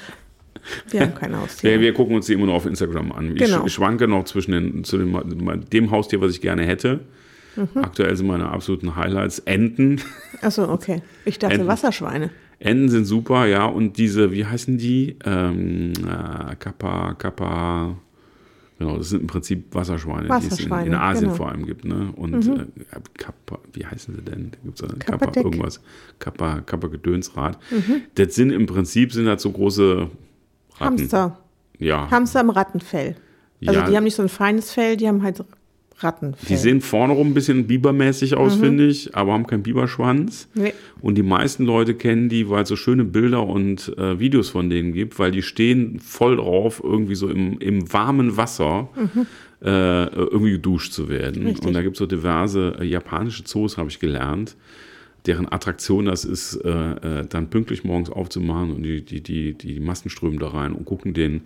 wir 0.91 1.01
haben 1.01 1.15
keine 1.15 1.37
Haustiere. 1.41 1.75
Ja, 1.75 1.81
wir 1.81 1.93
gucken 1.95 2.15
uns 2.17 2.27
die 2.27 2.35
immer 2.35 2.47
nur 2.47 2.55
auf 2.55 2.67
Instagram 2.67 3.11
an. 3.13 3.33
Ich, 3.33 3.39
Genau. 3.43 3.65
ich 3.67 3.73
schwanke 3.73 4.07
noch 4.07 4.25
zwischen 4.25 4.53
den, 4.53 4.85
zu 4.85 4.99
dem, 4.99 5.65
dem 5.73 5.91
Haustier, 5.91 6.21
was 6.21 6.33
ich 6.33 6.41
gerne 6.41 6.63
hätte. 6.65 7.01
Mhm. 7.57 7.69
Aktuell 7.83 8.15
sind 8.17 8.27
meine 8.27 8.49
absoluten 8.49 8.97
Highlights 8.97 9.39
Enten. 9.41 10.01
Achso, 10.43 10.71
okay. 10.73 11.03
Ich 11.25 11.39
dachte 11.39 11.55
Enten. 11.55 11.67
Wasserschweine. 11.69 12.31
Enten 12.59 12.89
sind 12.89 13.05
super, 13.05 13.47
ja. 13.47 13.67
Und 13.67 13.97
diese, 13.99 14.33
wie 14.33 14.45
heißen 14.47 14.79
die? 14.79 15.17
Ähm, 15.25 15.93
äh, 15.99 16.55
Kappa, 16.57 17.15
Kappa. 17.15 17.97
Genau, 18.79 18.99
das 18.99 19.11
sind 19.11 19.21
im 19.21 19.27
Prinzip 19.29 19.73
Wasserschweine, 19.73 20.23
die 20.23 20.35
es 20.35 20.45
in, 20.45 20.51
Wasserschweine, 20.51 20.87
in 20.87 20.95
Asien 20.95 21.25
genau. 21.27 21.35
vor 21.37 21.49
allem 21.49 21.65
gibt. 21.65 21.85
Ne? 21.85 22.13
Und 22.17 22.47
äh, 22.49 22.67
Kappa, 23.17 23.61
wie 23.73 23.87
heißen 23.87 24.15
sie 24.15 24.23
denn? 24.23 24.51
Da 24.51 24.59
gibt 24.65 24.83
es 24.83 24.99
Kappa 25.07 25.33
irgendwas. 25.41 25.81
Kappa, 26.19 26.61
Kappa 26.61 26.89
Gedönsrad. 26.89 27.59
Das 28.17 28.35
sind 28.35 28.51
im 28.51 28.67
Prinzip 28.67 29.13
sind 29.13 29.27
das 29.27 29.43
so 29.43 29.53
große 29.53 30.09
Ratten. 30.79 30.99
Hamster. 30.99 31.39
Ja. 31.79 32.11
Hamster 32.11 32.41
im 32.41 32.51
Rattenfell. 32.51 33.17
Also 33.67 33.81
Ja. 33.81 33.89
die 33.89 33.97
haben 33.97 34.05
nicht 34.05 34.17
so 34.17 34.23
ein 34.23 34.29
feines 34.29 34.73
Fell, 34.73 34.97
die 34.97 35.09
haben 35.09 35.23
halt 35.23 35.43
Rattenfell. 36.05 36.47
Die 36.49 36.57
sehen 36.57 36.81
vorne 36.81 37.13
rum 37.15 37.29
ein 37.29 37.35
bisschen 37.35 37.67
bibermäßig 37.67 38.33
Mhm. 38.33 38.39
aus, 38.39 38.55
finde 38.57 38.87
ich, 38.87 39.15
aber 39.17 39.33
haben 39.33 39.47
keinen 39.47 39.63
Biberschwanz. 39.63 40.49
Nee. 40.55 40.73
Und 41.01 41.17
die 41.17 41.23
meisten 41.23 41.65
Leute 41.65 41.95
kennen 41.95 42.29
die, 42.29 42.49
weil 42.51 42.63
es 42.63 42.69
so 42.69 42.77
schöne 42.77 43.05
Bilder 43.05 43.47
und 43.47 43.97
äh, 43.99 44.19
Videos 44.21 44.51
von 44.51 44.71
denen 44.71 44.93
gibt, 44.93 45.19
weil 45.19 45.31
die 45.31 45.43
stehen 45.43 45.99
voll 46.01 46.37
drauf, 46.37 46.81
irgendwie 46.85 47.15
so 47.15 47.29
im, 47.29 47.59
im 47.59 47.93
warmen 47.93 48.37
Wasser 48.37 48.89
äh, 49.63 50.07
irgendwie 50.15 50.53
geduscht 50.53 50.93
zu 50.93 51.09
werden. 51.09 51.43
Mhm. 51.43 51.49
Richtig. 51.49 51.67
Und 51.67 51.73
da 51.75 51.83
gibt 51.83 51.97
es 51.97 51.99
so 51.99 52.07
diverse 52.07 52.77
äh, 52.81 52.85
japanische 52.85 53.45
Zoos, 53.45 53.79
habe 53.79 53.89
ich 53.89 53.99
gelernt, 53.99 54.57
deren 55.27 55.51
Attraktion 55.51 56.05
das 56.05 56.25
ist, 56.27 56.57
äh, 56.57 56.69
äh, 56.71 57.27
dann 57.27 57.49
pünktlich 57.49 57.83
morgens 57.83 58.11
aufzumachen 58.11 58.73
und 58.73 58.83
die, 58.83 59.01
die, 59.03 59.23
die, 59.23 59.55
die 59.55 59.81
Massen 59.81 60.11
strömen 60.11 60.39
da 60.39 60.49
rein 60.49 60.73
und 60.73 60.85
gucken 60.85 61.15
den 61.15 61.43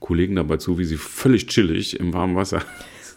Kollegen 0.00 0.36
dabei 0.36 0.56
zu, 0.56 0.78
wie 0.78 0.84
sie 0.84 0.96
völlig 0.96 1.46
chillig 1.46 2.00
im 2.00 2.12
warmen 2.12 2.34
Wasser 2.34 2.62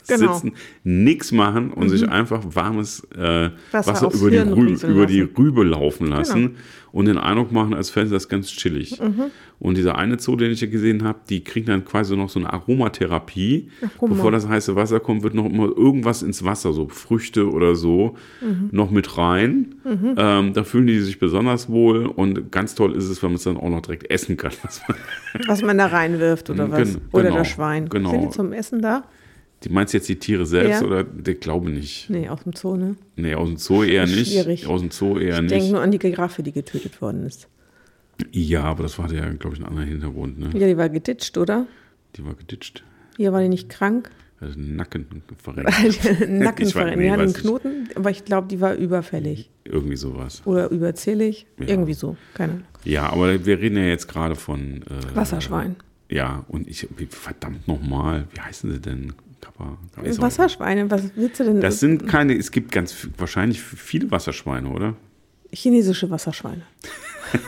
Genau. 0.07 0.33
sitzen, 0.33 0.53
nichts 0.83 1.31
machen 1.31 1.71
und 1.71 1.89
sich 1.89 2.07
einfach 2.09 2.41
warmes 2.49 3.07
äh, 3.15 3.49
Wasser 3.71 3.91
Wasser, 3.91 4.11
über, 4.13 4.29
die 4.29 4.37
Hirn 4.37 4.53
Rü 4.53 4.65
rieseln 4.67 4.93
über 4.93 5.05
die. 5.05 5.21
Rübe 5.21 5.63
laufen 5.63 6.07
lassen 6.07 6.41
Genau. 6.41 6.57
und 6.91 7.05
den 7.05 7.17
Eindruck 7.17 7.51
machen, 7.51 7.73
als 7.73 7.89
fände 7.89 8.11
das 8.11 8.27
ganz 8.29 8.47
chillig. 8.51 8.99
Mhm. 9.01 9.25
Und 9.59 9.77
dieser 9.77 9.97
eine 9.97 10.19
Zoo, 10.19 10.35
den 10.35 10.51
ich 10.51 10.59
hier 10.59 10.67
gesehen 10.67 11.03
habe, 11.03 11.19
die 11.29 11.41
kriegen 11.43 11.67
dann 11.67 11.85
quasi 11.85 12.17
noch 12.17 12.29
so 12.29 12.37
eine 12.39 12.51
Aromatherapie. 12.51 13.69
mal. 14.01 14.07
Bevor 14.09 14.31
das 14.31 14.47
heiße 14.47 14.75
Wasser 14.75 14.99
kommt, 14.99 15.23
wird 15.23 15.33
noch 15.35 15.45
immer 15.45 15.65
irgendwas 15.75 16.21
ins 16.21 16.43
Wasser, 16.43 16.73
so 16.73 16.89
Früchte 16.89 17.49
oder 17.49 17.75
so, 17.75 18.15
Mhm. 18.41 18.69
noch 18.71 18.91
mit 18.91 19.17
rein. 19.17 19.75
Ähm, 20.17 20.53
da 20.53 20.63
fühlen 20.63 20.87
die 20.87 20.99
sich 20.99 21.17
besonders 21.19 21.69
wohl 21.69 22.05
und 22.07 22.51
ganz 22.51 22.75
toll 22.75 22.93
ist 22.93 23.05
es, 23.09 23.21
wenn 23.23 23.29
man 23.31 23.35
es 23.37 23.43
dann 23.43 23.57
auch 23.57 23.69
noch 23.69 23.81
direkt 23.81 24.09
essen 24.11 24.35
kann. 24.37 24.51
Was 24.63 24.81
man- 24.87 24.97
Was 25.47 25.61
man 25.61 25.77
da 25.77 25.85
reinwirft 25.87 26.49
oder 26.49 26.69
was. 26.69 26.93
Gen- 26.93 27.01
Oder 27.11 27.23
genau, 27.25 27.37
das 27.37 27.47
Schwein. 27.47 27.87
genau. 27.89 28.11
Sind 28.11 28.21
die 28.25 28.29
zum 28.31 28.51
Essen 28.53 28.81
da? 28.81 29.03
Die 29.63 29.69
meinst 29.69 29.93
du 29.93 29.97
jetzt 29.97 30.09
die 30.09 30.17
Tiere 30.17 30.45
selbst 30.45 30.81
Ja. 30.81 30.87
oder? 30.87 31.05
Ich 31.25 31.39
glaube 31.39 31.69
nicht. 31.69 32.09
Nee, 32.09 32.27
aus 32.29 32.43
dem 32.43 32.53
Zoo, 32.53 32.75
ne? 32.75 32.95
Nee, 33.15 33.35
aus 33.35 33.47
dem 33.47 33.57
Zoo 33.57 33.83
eher 33.83 34.05
nicht. 34.05 34.31
Schwierig. 34.33 34.67
Aus 34.67 34.81
dem 34.81 34.91
Zoo 34.91 35.17
eher 35.17 35.35
Ich 35.35 35.41
nicht. 35.41 35.51
denke 35.51 35.71
nur 35.71 35.81
an 35.81 35.91
die 35.91 35.99
Giraffe, 35.99 36.43
die 36.43 36.51
getötet 36.51 37.01
worden 37.01 37.25
ist. 37.25 37.47
Ja, 38.31 38.63
aber 38.63 38.83
das 38.83 38.99
war 38.99 39.11
ja, 39.11 39.27
glaube 39.33 39.55
ich, 39.55 39.61
ein 39.61 39.67
anderer 39.67 39.85
Hintergrund. 39.85 40.37
Ne? 40.39 40.49
Ja, 40.59 40.67
die 40.67 40.77
war 40.77 40.89
geditscht, 40.89 41.37
oder? 41.37 41.65
Die 42.15 42.25
war 42.25 42.35
geditscht. 42.35 42.83
Hier 43.17 43.31
war 43.33 43.41
die 43.41 43.49
nicht 43.49 43.69
krank. 43.69 44.09
Also 44.39 44.59
Nacken 44.59 45.05
verrenkt. 45.41 45.71
Nacken 46.29 46.65
Ich 46.67 46.73
verrenkt. 46.73 46.97
nee, 46.97 47.05
Die 47.05 47.11
hat 47.11 47.19
einen 47.21 47.29
ich. 47.31 47.35
Knoten, 47.37 47.87
aber 47.95 48.11
ich 48.11 48.25
glaube, 48.25 48.47
die 48.49 48.59
war 48.59 48.75
überfällig. 48.75 49.49
Irgendwie 49.63 49.95
sowas. 49.95 50.41
Oder 50.45 50.69
überzählig. 50.69 51.47
Ja. 51.59 51.67
Irgendwie 51.69 51.93
so. 51.93 52.17
Keine 52.33 52.53
Ahnung. 52.53 52.65
Ja, 52.83 53.09
aber 53.09 53.45
wir 53.45 53.59
reden 53.59 53.77
ja 53.77 53.85
jetzt 53.85 54.07
gerade 54.09 54.35
von. 54.35 54.81
Äh, 54.83 55.15
Wasserschwein. 55.15 55.77
Ja, 56.09 56.43
und 56.49 56.67
ich, 56.67 56.87
verdammt 57.09 57.67
nochmal, 57.67 58.27
wie 58.35 58.41
heißen 58.41 58.69
sie 58.71 58.79
denn? 58.81 59.13
Ist 60.03 60.19
auch- 60.19 60.23
Wasserschweine, 60.23 60.89
was 60.91 61.03
willst 61.15 61.39
du 61.39 61.43
denn? 61.45 61.61
Das 61.61 61.79
sind 61.79 62.07
keine, 62.07 62.35
es 62.37 62.51
gibt 62.51 62.71
ganz 62.71 63.07
wahrscheinlich 63.17 63.61
viele 63.61 64.09
Wasserschweine, 64.11 64.69
oder? 64.69 64.95
chinesische 65.51 66.09
Wasserschweine. 66.09 66.61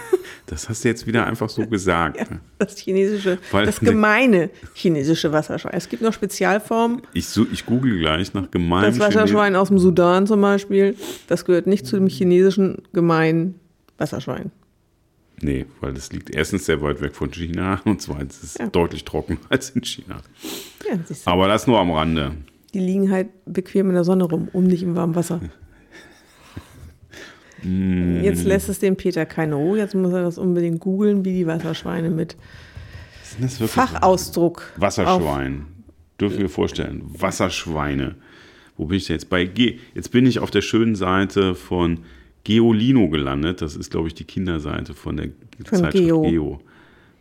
Das 0.47 0.69
hast 0.69 0.83
du 0.83 0.89
jetzt 0.89 1.07
wieder 1.07 1.25
einfach 1.25 1.49
so 1.49 1.65
gesagt. 1.65 2.17
ne? 2.29 2.39
Das 2.59 2.77
chinesische, 2.77 3.39
Weil- 3.51 3.65
das 3.65 3.79
gemeine 3.79 4.51
chinesische 4.75 5.31
Wasserschwein. 5.31 5.73
Es 5.75 5.89
gibt 5.89 6.03
noch 6.03 6.13
Spezialformen. 6.13 7.01
Ich, 7.13 7.25
su- 7.27 7.47
ich 7.51 7.65
google 7.65 7.97
gleich 7.97 8.31
nach 8.35 8.51
gemeinem 8.51 8.91
Das 8.91 8.99
Wasserschwein 8.99 9.55
aus 9.55 9.69
dem 9.69 9.79
Sudan 9.79 10.27
zum 10.27 10.41
Beispiel, 10.41 10.95
das 11.25 11.45
gehört 11.45 11.65
nicht 11.65 11.87
zu 11.87 11.95
dem 11.95 12.05
chinesischen 12.05 12.83
gemeinen 12.93 13.55
Wasserschwein. 13.97 14.51
Nee, 15.41 15.65
weil 15.81 15.93
das 15.93 16.11
liegt 16.13 16.33
erstens 16.33 16.65
sehr 16.65 16.81
weit 16.81 17.01
weg 17.01 17.13
von 17.15 17.29
China 17.31 17.81
und 17.85 18.01
zweitens 18.01 18.37
ist 18.37 18.43
es 18.43 18.57
Ja. 18.57 18.67
deutlich 18.67 19.03
trockener 19.05 19.39
als 19.49 19.71
in 19.71 19.83
China. 19.83 20.21
Ja, 20.89 20.95
du. 20.95 21.13
Aber 21.25 21.47
das 21.47 21.67
nur 21.67 21.79
am 21.79 21.91
Rande. 21.91 22.31
Die 22.73 22.79
liegen 22.79 23.11
halt 23.11 23.29
bequem 23.45 23.87
in 23.89 23.93
der 23.95 24.03
Sonne 24.03 24.25
rum 24.25 24.49
und 24.53 24.67
nicht 24.67 24.83
im 24.83 24.95
warmen 24.95 25.15
Wasser. 25.15 25.41
Mm. 27.63 28.21
Jetzt 28.21 28.43
lässt 28.43 28.69
es 28.69 28.79
dem 28.79 28.95
Peter 28.95 29.25
keine 29.25 29.55
Ruhe. 29.55 29.77
Jetzt 29.77 29.95
muss 29.95 30.13
er 30.13 30.21
das 30.23 30.37
unbedingt 30.37 30.79
googeln, 30.81 31.25
wie 31.25 31.33
die 31.33 31.47
Wasserschweine 31.47 32.09
mit 32.09 32.35
das 33.39 33.57
Fachausdruck. 33.57 34.71
Wasserschwein? 34.77 35.65
Dürfen 36.19 36.39
wir 36.39 36.49
vorstellen. 36.49 37.03
Wasserschweine. 37.17 38.15
wo 38.77 38.85
bin 38.85 38.97
ich 38.97 39.07
denn 39.07 39.15
jetzt? 39.15 39.29
Bei 39.29 39.45
Ge 39.45 39.79
jetzt 39.93 40.11
bin 40.11 40.25
ich 40.25 40.39
auf 40.39 40.51
der 40.51 40.61
schönen 40.61 40.95
Seite 40.95 41.55
von 41.55 41.99
Geolino 42.45 43.09
gelandet. 43.09 43.61
Das 43.61 43.75
ist, 43.75 43.91
glaube 43.91 44.07
ich, 44.07 44.13
die 44.13 44.23
Kinderseite 44.23 44.93
von 44.93 45.17
der 45.17 45.29
Von 45.65 45.79
Zeitschrift 45.79 46.05
Geo. 46.05 46.21
Geo. 46.21 46.61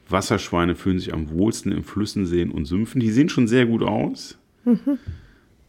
Wasserschweine 0.09 0.75
fühlen 0.77 0.99
sich 1.01 1.13
am 1.13 1.31
wohlsten 1.31 1.73
in 1.73 1.83
Flüssen, 1.83 2.27
Seen 2.27 2.51
und 2.53 2.67
Sümpfen. 2.67 3.01
Die 3.01 3.11
sehen 3.11 3.29
schon 3.29 3.49
sehr 3.49 3.67
gut 3.67 3.83
aus. 3.83 4.39
Mhm. 4.65 4.99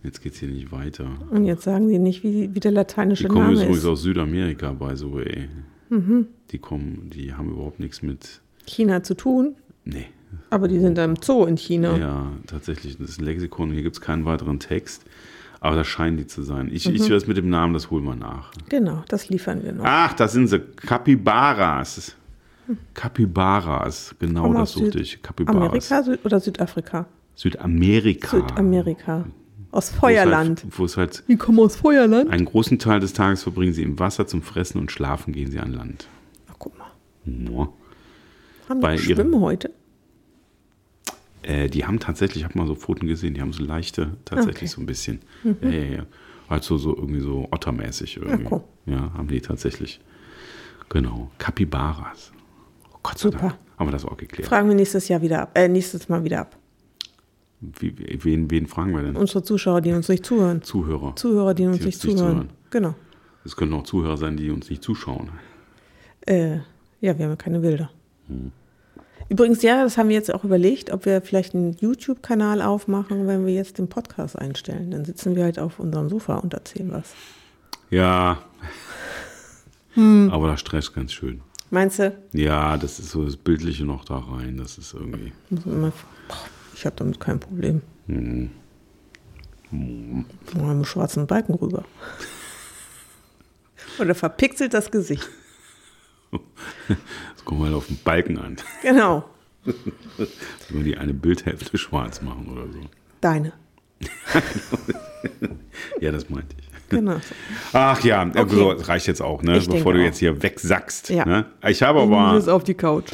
Jetzt 0.04 0.22
geht 0.22 0.34
es 0.34 0.40
hier 0.40 0.50
nicht 0.50 0.72
weiter. 0.72 1.08
Und 1.32 1.46
jetzt 1.46 1.64
sagen 1.64 1.88
sie 1.88 1.98
nicht, 1.98 2.24
wie, 2.24 2.54
wie 2.54 2.60
der 2.60 2.72
lateinische 2.72 3.24
Die 3.24 3.30
kommen 3.30 3.46
Name 3.46 3.54
übrigens 3.56 3.78
ist. 3.78 3.84
Mhm. 3.86 3.90
aus 3.90 4.02
Südamerika, 4.04 4.72
by 4.74 4.96
the 4.96 5.12
way. 5.12 5.48
Die 6.52 6.58
kommen, 6.60 7.10
die 7.14 7.34
haben 7.34 7.50
überhaupt 7.50 7.80
nichts 7.80 8.02
mit. 8.02 8.42
China 8.68 9.02
zu 9.04 9.14
tun, 9.16 9.56
Nee. 9.86 10.08
aber 10.50 10.68
die 10.68 10.80
sind 10.80 10.98
da 10.98 11.06
im 11.06 11.16
Zoo 11.22 11.46
in 11.46 11.56
China. 11.58 11.98
Ja, 11.98 12.32
tatsächlich. 12.48 12.98
Das 12.98 13.12
ist 13.12 13.20
ein 13.22 13.26
Lexikon. 13.26 13.72
Hier 13.72 13.84
gibt 13.84 13.96
es 13.96 14.02
keinen 14.02 14.26
weiteren 14.26 14.60
Text. 14.60 15.06
Aber 15.60 15.76
das 15.76 15.88
scheinen 15.88 16.18
die 16.18 16.28
zu 16.28 16.44
sein. 16.44 16.70
Ich, 16.72 16.88
Mhm. 16.88 16.96
ich 16.96 17.08
das 17.08 17.28
mit 17.28 17.38
dem 17.38 17.50
Namen, 17.50 17.74
das 17.74 17.90
holen 17.92 18.04
wir 18.06 18.16
nach. 18.16 18.52
Genau, 18.70 19.04
das 19.08 19.30
liefern 19.30 19.64
wir 19.64 19.72
noch. 19.72 19.86
Ach, 19.88 20.14
da 20.14 20.28
sind 20.28 20.48
sie. 20.48 20.60
Capybaras. 20.60 22.16
Capybaras. 22.94 24.16
Genau 24.20 24.44
Kommen 24.44 24.56
das 24.56 24.72
suchte 24.74 25.00
ich. 25.00 25.22
Capybaras. 25.22 25.58
Amerika 25.68 26.04
Süd 26.04 26.26
oder 26.26 26.40
Südafrika? 26.40 27.06
Südamerika. 27.36 28.28
Südamerika. 28.38 29.26
Aus 29.72 29.92
Wo 29.92 29.96
es 29.96 30.00
Feuerland. 30.00 30.64
Halt, 30.64 30.80
wo 30.80 30.86
es 30.86 30.98
halt 30.98 31.24
Die 31.28 31.36
kommen 31.36 31.60
aus 31.60 31.76
Feuerland. 31.76 32.30
einen 32.32 32.46
großen 32.46 32.80
Teil 32.80 33.00
des 33.02 33.14
Tages 33.14 33.44
verbringen 33.44 33.74
sie 33.74 33.84
im 33.84 34.00
Wasser 34.00 34.26
zum 34.26 34.42
Fressen 34.42 34.80
und 34.80 34.90
Schlafen 34.92 35.34
gehen 35.34 35.52
sie 35.52 35.60
an 35.60 35.74
Land. 35.74 36.08
Ach, 36.50 36.56
guck 36.58 36.78
mal. 36.78 36.88
Ja. 37.26 37.68
Haben 38.70 38.80
Bei 38.80 38.96
die 38.96 39.10
ihren- 39.10 39.16
Schwimmen 39.28 39.42
heute? 39.42 39.72
Äh, 41.48 41.70
die 41.70 41.86
haben 41.86 42.00
tatsächlich, 42.00 42.38
ich 42.38 42.44
habe 42.44 42.58
mal 42.58 42.68
so 42.68 42.76
Pfoten 42.76 43.08
gesehen, 43.08 43.34
die 43.36 43.42
haben 43.42 43.54
so 43.54 43.64
leichte, 43.64 44.18
tatsächlich 44.26 44.58
Okay. 44.72 44.76
so 44.76 44.82
ein 44.82 44.86
bisschen. 44.86 45.20
Ja, 45.62 45.70
ja, 45.70 45.84
ja. 45.98 46.06
Halt 46.50 46.64
so, 46.64 46.78
irgendwie 46.96 47.20
so 47.22 47.48
ottermäßig 47.52 48.18
irgendwie. 48.18 48.48
cool. 48.52 48.64
Ja, 48.86 49.12
haben 49.14 49.28
die 49.28 49.42
tatsächlich. 49.42 50.00
Genau. 50.90 51.32
Capybaras. 51.38 52.32
Oh 52.94 52.98
Gott 53.02 53.18
sei 53.18 53.30
Super. 53.30 53.40
Dank. 53.40 53.56
Haben 53.78 53.88
wir 53.88 53.92
das 53.92 54.06
auch 54.06 54.16
geklärt. 54.18 54.48
Fragen 54.48 54.70
wir 54.70 54.76
nächstes 54.76 55.08
Jahr 55.08 55.22
wieder 55.22 55.42
ab. 55.42 55.52
Äh, 55.58 55.68
nächstes 55.68 56.08
Mal 56.08 56.24
wieder 56.24 56.42
ab. 56.42 56.58
Wie, 57.62 57.98
wie- 57.98 58.24
wen, 58.24 58.52
wen 58.52 58.68
fragen 58.68 58.94
wir 58.94 59.02
denn? 59.02 59.16
Unsere 59.16 59.44
Zuschauer, 59.44 59.82
die 59.82 59.92
uns 59.92 60.08
nicht 60.08 60.26
zuhören. 60.26 60.62
Zuhörer. 60.62 61.16
Zuhörer, 61.16 61.54
die 61.54 61.66
uns 61.66 61.80
Die 61.80 61.86
nicht 61.86 61.96
uns 61.96 62.04
nicht 62.06 62.18
zuhören. 62.18 62.34
zuhören. 62.38 62.50
Genau. 62.70 62.96
Es 63.44 63.56
können 63.56 63.74
auch 63.74 63.84
Zuhörer 63.84 64.18
sein, 64.18 64.38
die 64.38 64.50
uns 64.52 64.70
nicht 64.70 64.84
zuschauen. 64.84 65.30
Äh, 66.22 66.56
ja, 67.02 67.18
wir 67.18 67.26
haben 67.26 67.32
ja 67.32 67.36
keine 67.36 67.60
Bilder. 67.60 67.92
Hm. 68.28 68.52
Übrigens, 69.28 69.64
ja, 69.64 69.84
das 69.84 69.98
haben 69.98 70.10
wir 70.10 70.16
jetzt 70.16 70.34
auch 70.34 70.44
überlegt, 70.44 70.92
ob 70.92 71.06
wir 71.06 71.22
vielleicht 71.22 71.56
einen 71.56 71.74
YouTube-Kanal 71.74 72.62
aufmachen, 72.62 73.28
wenn 73.28 73.46
wir 73.46 73.54
jetzt 73.54 73.80
den 73.80 73.88
Podcast 73.88 74.38
einstellen. 74.38 74.92
Dann 74.92 75.04
sitzen 75.04 75.36
wir 75.36 75.44
halt 75.44 75.58
auf 75.58 75.80
unserem 75.80 76.10
Sofa 76.10 76.36
und 76.36 76.54
erzählen 76.54 76.92
was. 76.92 77.14
Ja. 77.90 78.40
Hm. 79.96 80.30
Aber 80.30 80.50
das 80.50 80.60
stresst 80.60 80.94
ganz 80.94 81.14
schön. 81.14 81.40
Meinst 81.70 82.00
du? 82.00 82.14
Ja, 82.34 82.76
das 82.76 83.00
ist 83.00 83.12
so 83.12 83.24
das 83.24 83.38
Bildliche 83.38 83.86
noch 83.86 84.04
da 84.04 84.18
rein. 84.18 84.58
Das 84.58 84.78
ist 84.78 84.94
irgendwie. 84.94 85.32
Ich 86.76 86.86
habe 86.86 86.98
damit 86.98 87.22
kein 87.22 87.40
Problem. 87.40 87.82
Hm. 88.08 88.52
Mal 89.72 90.72
einen 90.72 90.84
schwarzen 90.84 91.28
Balken 91.28 91.54
rüber. 91.54 91.86
Oder 94.00 94.16
verpixelt 94.16 94.74
das 94.74 94.92
Gesicht. 94.92 95.30
Das 96.88 97.46
kommt 97.46 97.62
mal 97.62 97.74
auf 97.74 97.88
den 97.88 97.98
Balken 98.04 98.38
an. 98.38 98.58
Genau. 98.82 99.24
Nur 100.70 100.84
die 100.84 100.98
eine 100.98 101.14
Bildhälfte 101.14 101.78
schwarz 101.78 102.22
machen 102.22 102.48
oder 102.52 102.72
so. 102.72 102.80
Deine. 103.22 103.54
Ja, 106.00 106.12
das 106.12 106.30
meinte 106.30 106.56
ich. 106.60 106.66
Genau. 106.90 107.18
Ach 107.74 108.04
ja, 108.04 108.24
Okay. 108.36 108.56
so, 108.56 108.74
das 108.74 108.88
reicht 108.88 109.08
jetzt 109.08 109.22
auch, 109.22 109.42
ne? 109.42 109.58
Ich 109.58 109.68
bevor 109.68 109.94
du 109.94 110.00
auch. 110.00 110.04
jetzt 110.04 110.20
hier 110.20 110.42
wegsackst. 110.44 111.10
Ja. 111.10 111.26
Ne? 111.26 111.46
Ich 111.68 111.82
habe 111.82 112.02
Aber 112.02 112.18
aber 112.18 112.54
auf 112.54 112.64
die 112.64 112.76
Couch. 112.76 113.12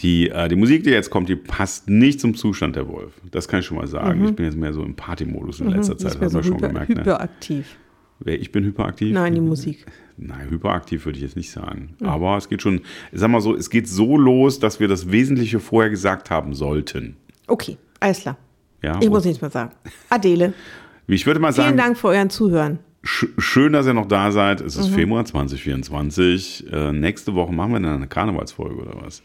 die, 0.00 0.28
äh, 0.28 0.48
die 0.48 0.56
Musik, 0.56 0.84
die 0.84 0.90
jetzt 0.90 1.10
kommt, 1.10 1.28
die 1.28 1.36
passt 1.36 1.88
nicht 1.88 2.20
zum 2.20 2.34
Zustand 2.36 2.76
der 2.76 2.86
Wolf. 2.88 3.12
Das 3.30 3.48
kann 3.48 3.60
ich 3.60 3.66
schon 3.66 3.78
mal 3.78 3.86
sagen. 3.86 4.24
Ich 4.26 4.36
bin 4.36 4.44
jetzt 4.46 4.56
mehr 4.56 4.72
so 4.72 4.82
im 4.82 4.94
Partymodus 4.94 5.60
in 5.60 5.70
letzter 5.70 5.96
Zeit, 5.96 6.14
Mhm. 6.16 6.20
Nicht 6.20 6.20
mehr 6.20 6.26
hast 6.26 6.32
so 6.32 6.42
schon 6.42 6.56
hyper, 6.58 6.68
gemerkt. 6.68 6.88
Ne? 6.90 6.96
hyperaktiv. 7.00 7.76
Wer, 8.20 8.40
Ich 8.40 8.52
bin 8.52 8.64
hyperaktiv? 8.64 9.12
Nein, 9.14 9.34
die 9.34 9.40
Musik. 9.40 9.86
Nein, 10.16 10.48
hyperaktiv 10.50 11.04
würde 11.06 11.18
ich 11.18 11.22
jetzt 11.24 11.36
nicht 11.36 11.50
sagen. 11.50 11.96
Aber 12.02 12.36
es 12.36 12.48
geht 12.48 12.62
schon, 12.62 12.76
ich 13.10 13.18
sag 13.20 13.28
mal 13.30 13.40
so, 13.40 13.54
es 13.56 13.68
geht 13.70 13.88
so 13.88 14.16
los, 14.16 14.60
dass 14.60 14.78
wir 14.80 14.86
das 14.88 15.10
Wesentliche 15.10 15.58
vorher 15.60 15.90
gesagt 15.90 16.30
haben 16.30 16.54
sollten. 16.54 17.16
Okay, 17.46 17.76
alles 18.00 18.20
klar. 18.20 18.36
Ja, 18.82 18.98
Ich 19.02 19.08
muss 19.10 19.24
nichts 19.24 19.40
mehr 19.40 19.50
sagen. 19.50 19.72
Adele, 20.10 20.52
ich 21.08 21.26
würde 21.26 21.40
mal 21.40 21.52
vielen 21.52 21.64
sagen, 21.66 21.76
Dank 21.76 21.98
für 21.98 22.08
euren 22.08 22.30
Zuhören. 22.30 22.78
sch 23.02 23.26
schön, 23.38 23.72
dass 23.72 23.86
ihr 23.86 23.94
noch 23.94 24.06
da 24.06 24.30
seid. 24.30 24.60
Es 24.60 24.76
Mhm. 24.76 24.82
ist 24.82 24.88
Februar 24.90 25.24
2024. 25.24 26.72
Äh, 26.72 26.92
nächste 26.92 27.34
Woche 27.34 27.52
machen 27.52 27.72
wir 27.72 27.80
dann 27.80 27.94
eine 27.96 28.06
Karnevalsfolge 28.06 28.82
oder 28.82 28.96
was? 29.04 29.22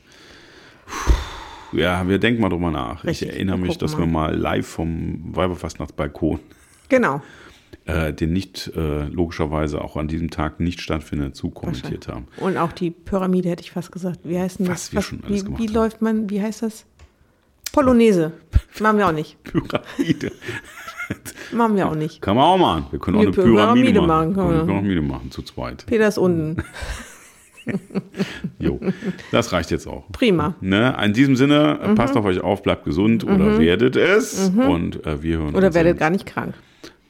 Puh, 0.85 1.77
Ja, 1.77 2.07
wir 2.07 2.17
denken 2.17 2.41
mal 2.41 2.49
drüber 2.49 2.71
nach. 2.71 3.03
Richtig, 3.03 3.27
ich 3.29 3.33
erinnere 3.35 3.59
mich, 3.59 3.77
dass 3.77 3.95
wir 3.97 4.07
mal 4.07 4.35
live 4.35 4.65
vom 4.67 5.19
Weiberfastnachtsbalkon, 5.35 6.39
Genau. 6.89 7.21
Äh, 7.85 8.13
den 8.13 8.33
nicht 8.33 8.71
äh, 8.75 9.05
logischerweise 9.05 9.81
auch 9.81 9.97
an 9.97 10.07
diesem 10.07 10.29
Tag 10.29 10.59
nicht 10.59 10.81
stattfindet, 10.81 11.35
zu 11.35 11.49
kommentiert 11.49 12.07
haben. 12.07 12.27
Und 12.37 12.57
auch 12.57 12.71
die 12.71 12.91
Pyramide 12.91 13.49
hätte 13.49 13.63
ich 13.63 13.71
fast 13.71 13.91
gesagt. 13.91 14.19
Wie 14.23 14.37
heißt 14.39 14.59
denn 14.59 14.67
das? 14.67 14.87
Was 14.87 14.93
wir 14.93 15.01
schon 15.01 15.23
alles 15.23 15.41
wie, 15.41 15.45
gemacht 15.45 15.61
wie 15.63 15.67
haben. 15.67 15.73
läuft 15.75 16.01
man, 16.01 16.29
wie 16.29 16.41
heißt 16.41 16.61
das? 16.63 16.85
Polonaise. 17.71 18.31
Machen 18.79 18.97
wir 18.97 19.07
auch 19.07 19.11
nicht. 19.11 19.37
Pyramide. 19.43 20.31
Machen 21.51 21.75
wir 21.75 21.87
auch 21.87 21.95
nicht. 21.95 22.21
Kann 22.21 22.35
man 22.35 22.45
auch 22.45 22.57
machen. 22.57 22.85
Wir 22.91 22.99
können 22.99 23.17
auch 23.17 23.21
Eine 23.21 23.31
Pyramide, 23.31 23.55
Pyramide 23.93 24.01
machen. 24.01 24.07
machen, 24.07 24.35
Wir 24.35 24.43
können 24.43 24.61
auch 24.61 24.65
Pyramide 24.65 25.01
machen, 25.01 25.31
zu 25.31 25.41
zweit. 25.41 25.85
Peter 25.87 26.07
ist 26.07 26.17
unten. 26.19 26.63
Jo, 28.57 28.79
das 29.31 29.51
reicht 29.53 29.69
jetzt 29.69 29.87
auch. 29.87 30.11
Prima. 30.11 30.55
Ne? 30.59 30.95
In 31.03 31.13
diesem 31.13 31.35
Sinne, 31.35 31.79
Mhm. 31.83 31.91
äh, 31.91 31.95
passt 31.95 32.15
auf 32.17 32.25
euch 32.25 32.41
auf, 32.41 32.63
bleibt 32.63 32.83
gesund 32.83 33.23
oder 33.23 33.59
werdet 33.59 33.95
es. 33.95 34.49
Und 34.49 35.05
äh, 35.05 35.21
wir 35.21 35.37
hören 35.37 35.53
Oder 35.55 35.73
werdet 35.75 35.99
gar 35.99 36.09
nicht 36.09 36.25
krank. 36.25 36.55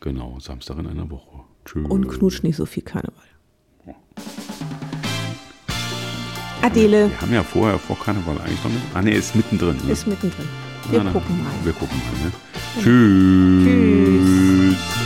Genau, 0.02 0.38
Samstag 0.40 0.78
in 0.80 0.88
einer 0.88 1.10
Woche. 1.10 1.44
Tschüss. 1.66 1.90
Und 1.90 2.08
knutscht 2.08 2.44
nicht 2.44 2.56
so 2.56 2.66
viel 2.66 2.84
Karneval. 2.84 3.24
Adele 6.62 7.10
Wir 7.10 7.22
haben 7.22 7.34
ja 7.34 7.44
vorher 7.44 7.80
vor 7.80 7.98
Karneval 7.98 8.38
eigentlich 8.40 8.64
noch 8.64 8.72
mit. 8.72 8.82
Ah, 8.94 9.02
ne, 9.02 9.12
ist 9.12 9.36
mittendrin. 9.36 9.78
Ne? 9.86 9.92
ist 9.92 10.08
mittendrin. 10.08 10.48
Wir 10.90 11.00
Na, 11.00 11.06
na, 11.06 11.12
gucken 11.12 11.44
mal. 11.44 11.52
Wir 11.64 11.74
gucken 11.74 11.98
mal. 11.98 12.26
Ne? 12.26 12.32
Tschüss. 12.82 14.78
Tschüss. 14.78 14.99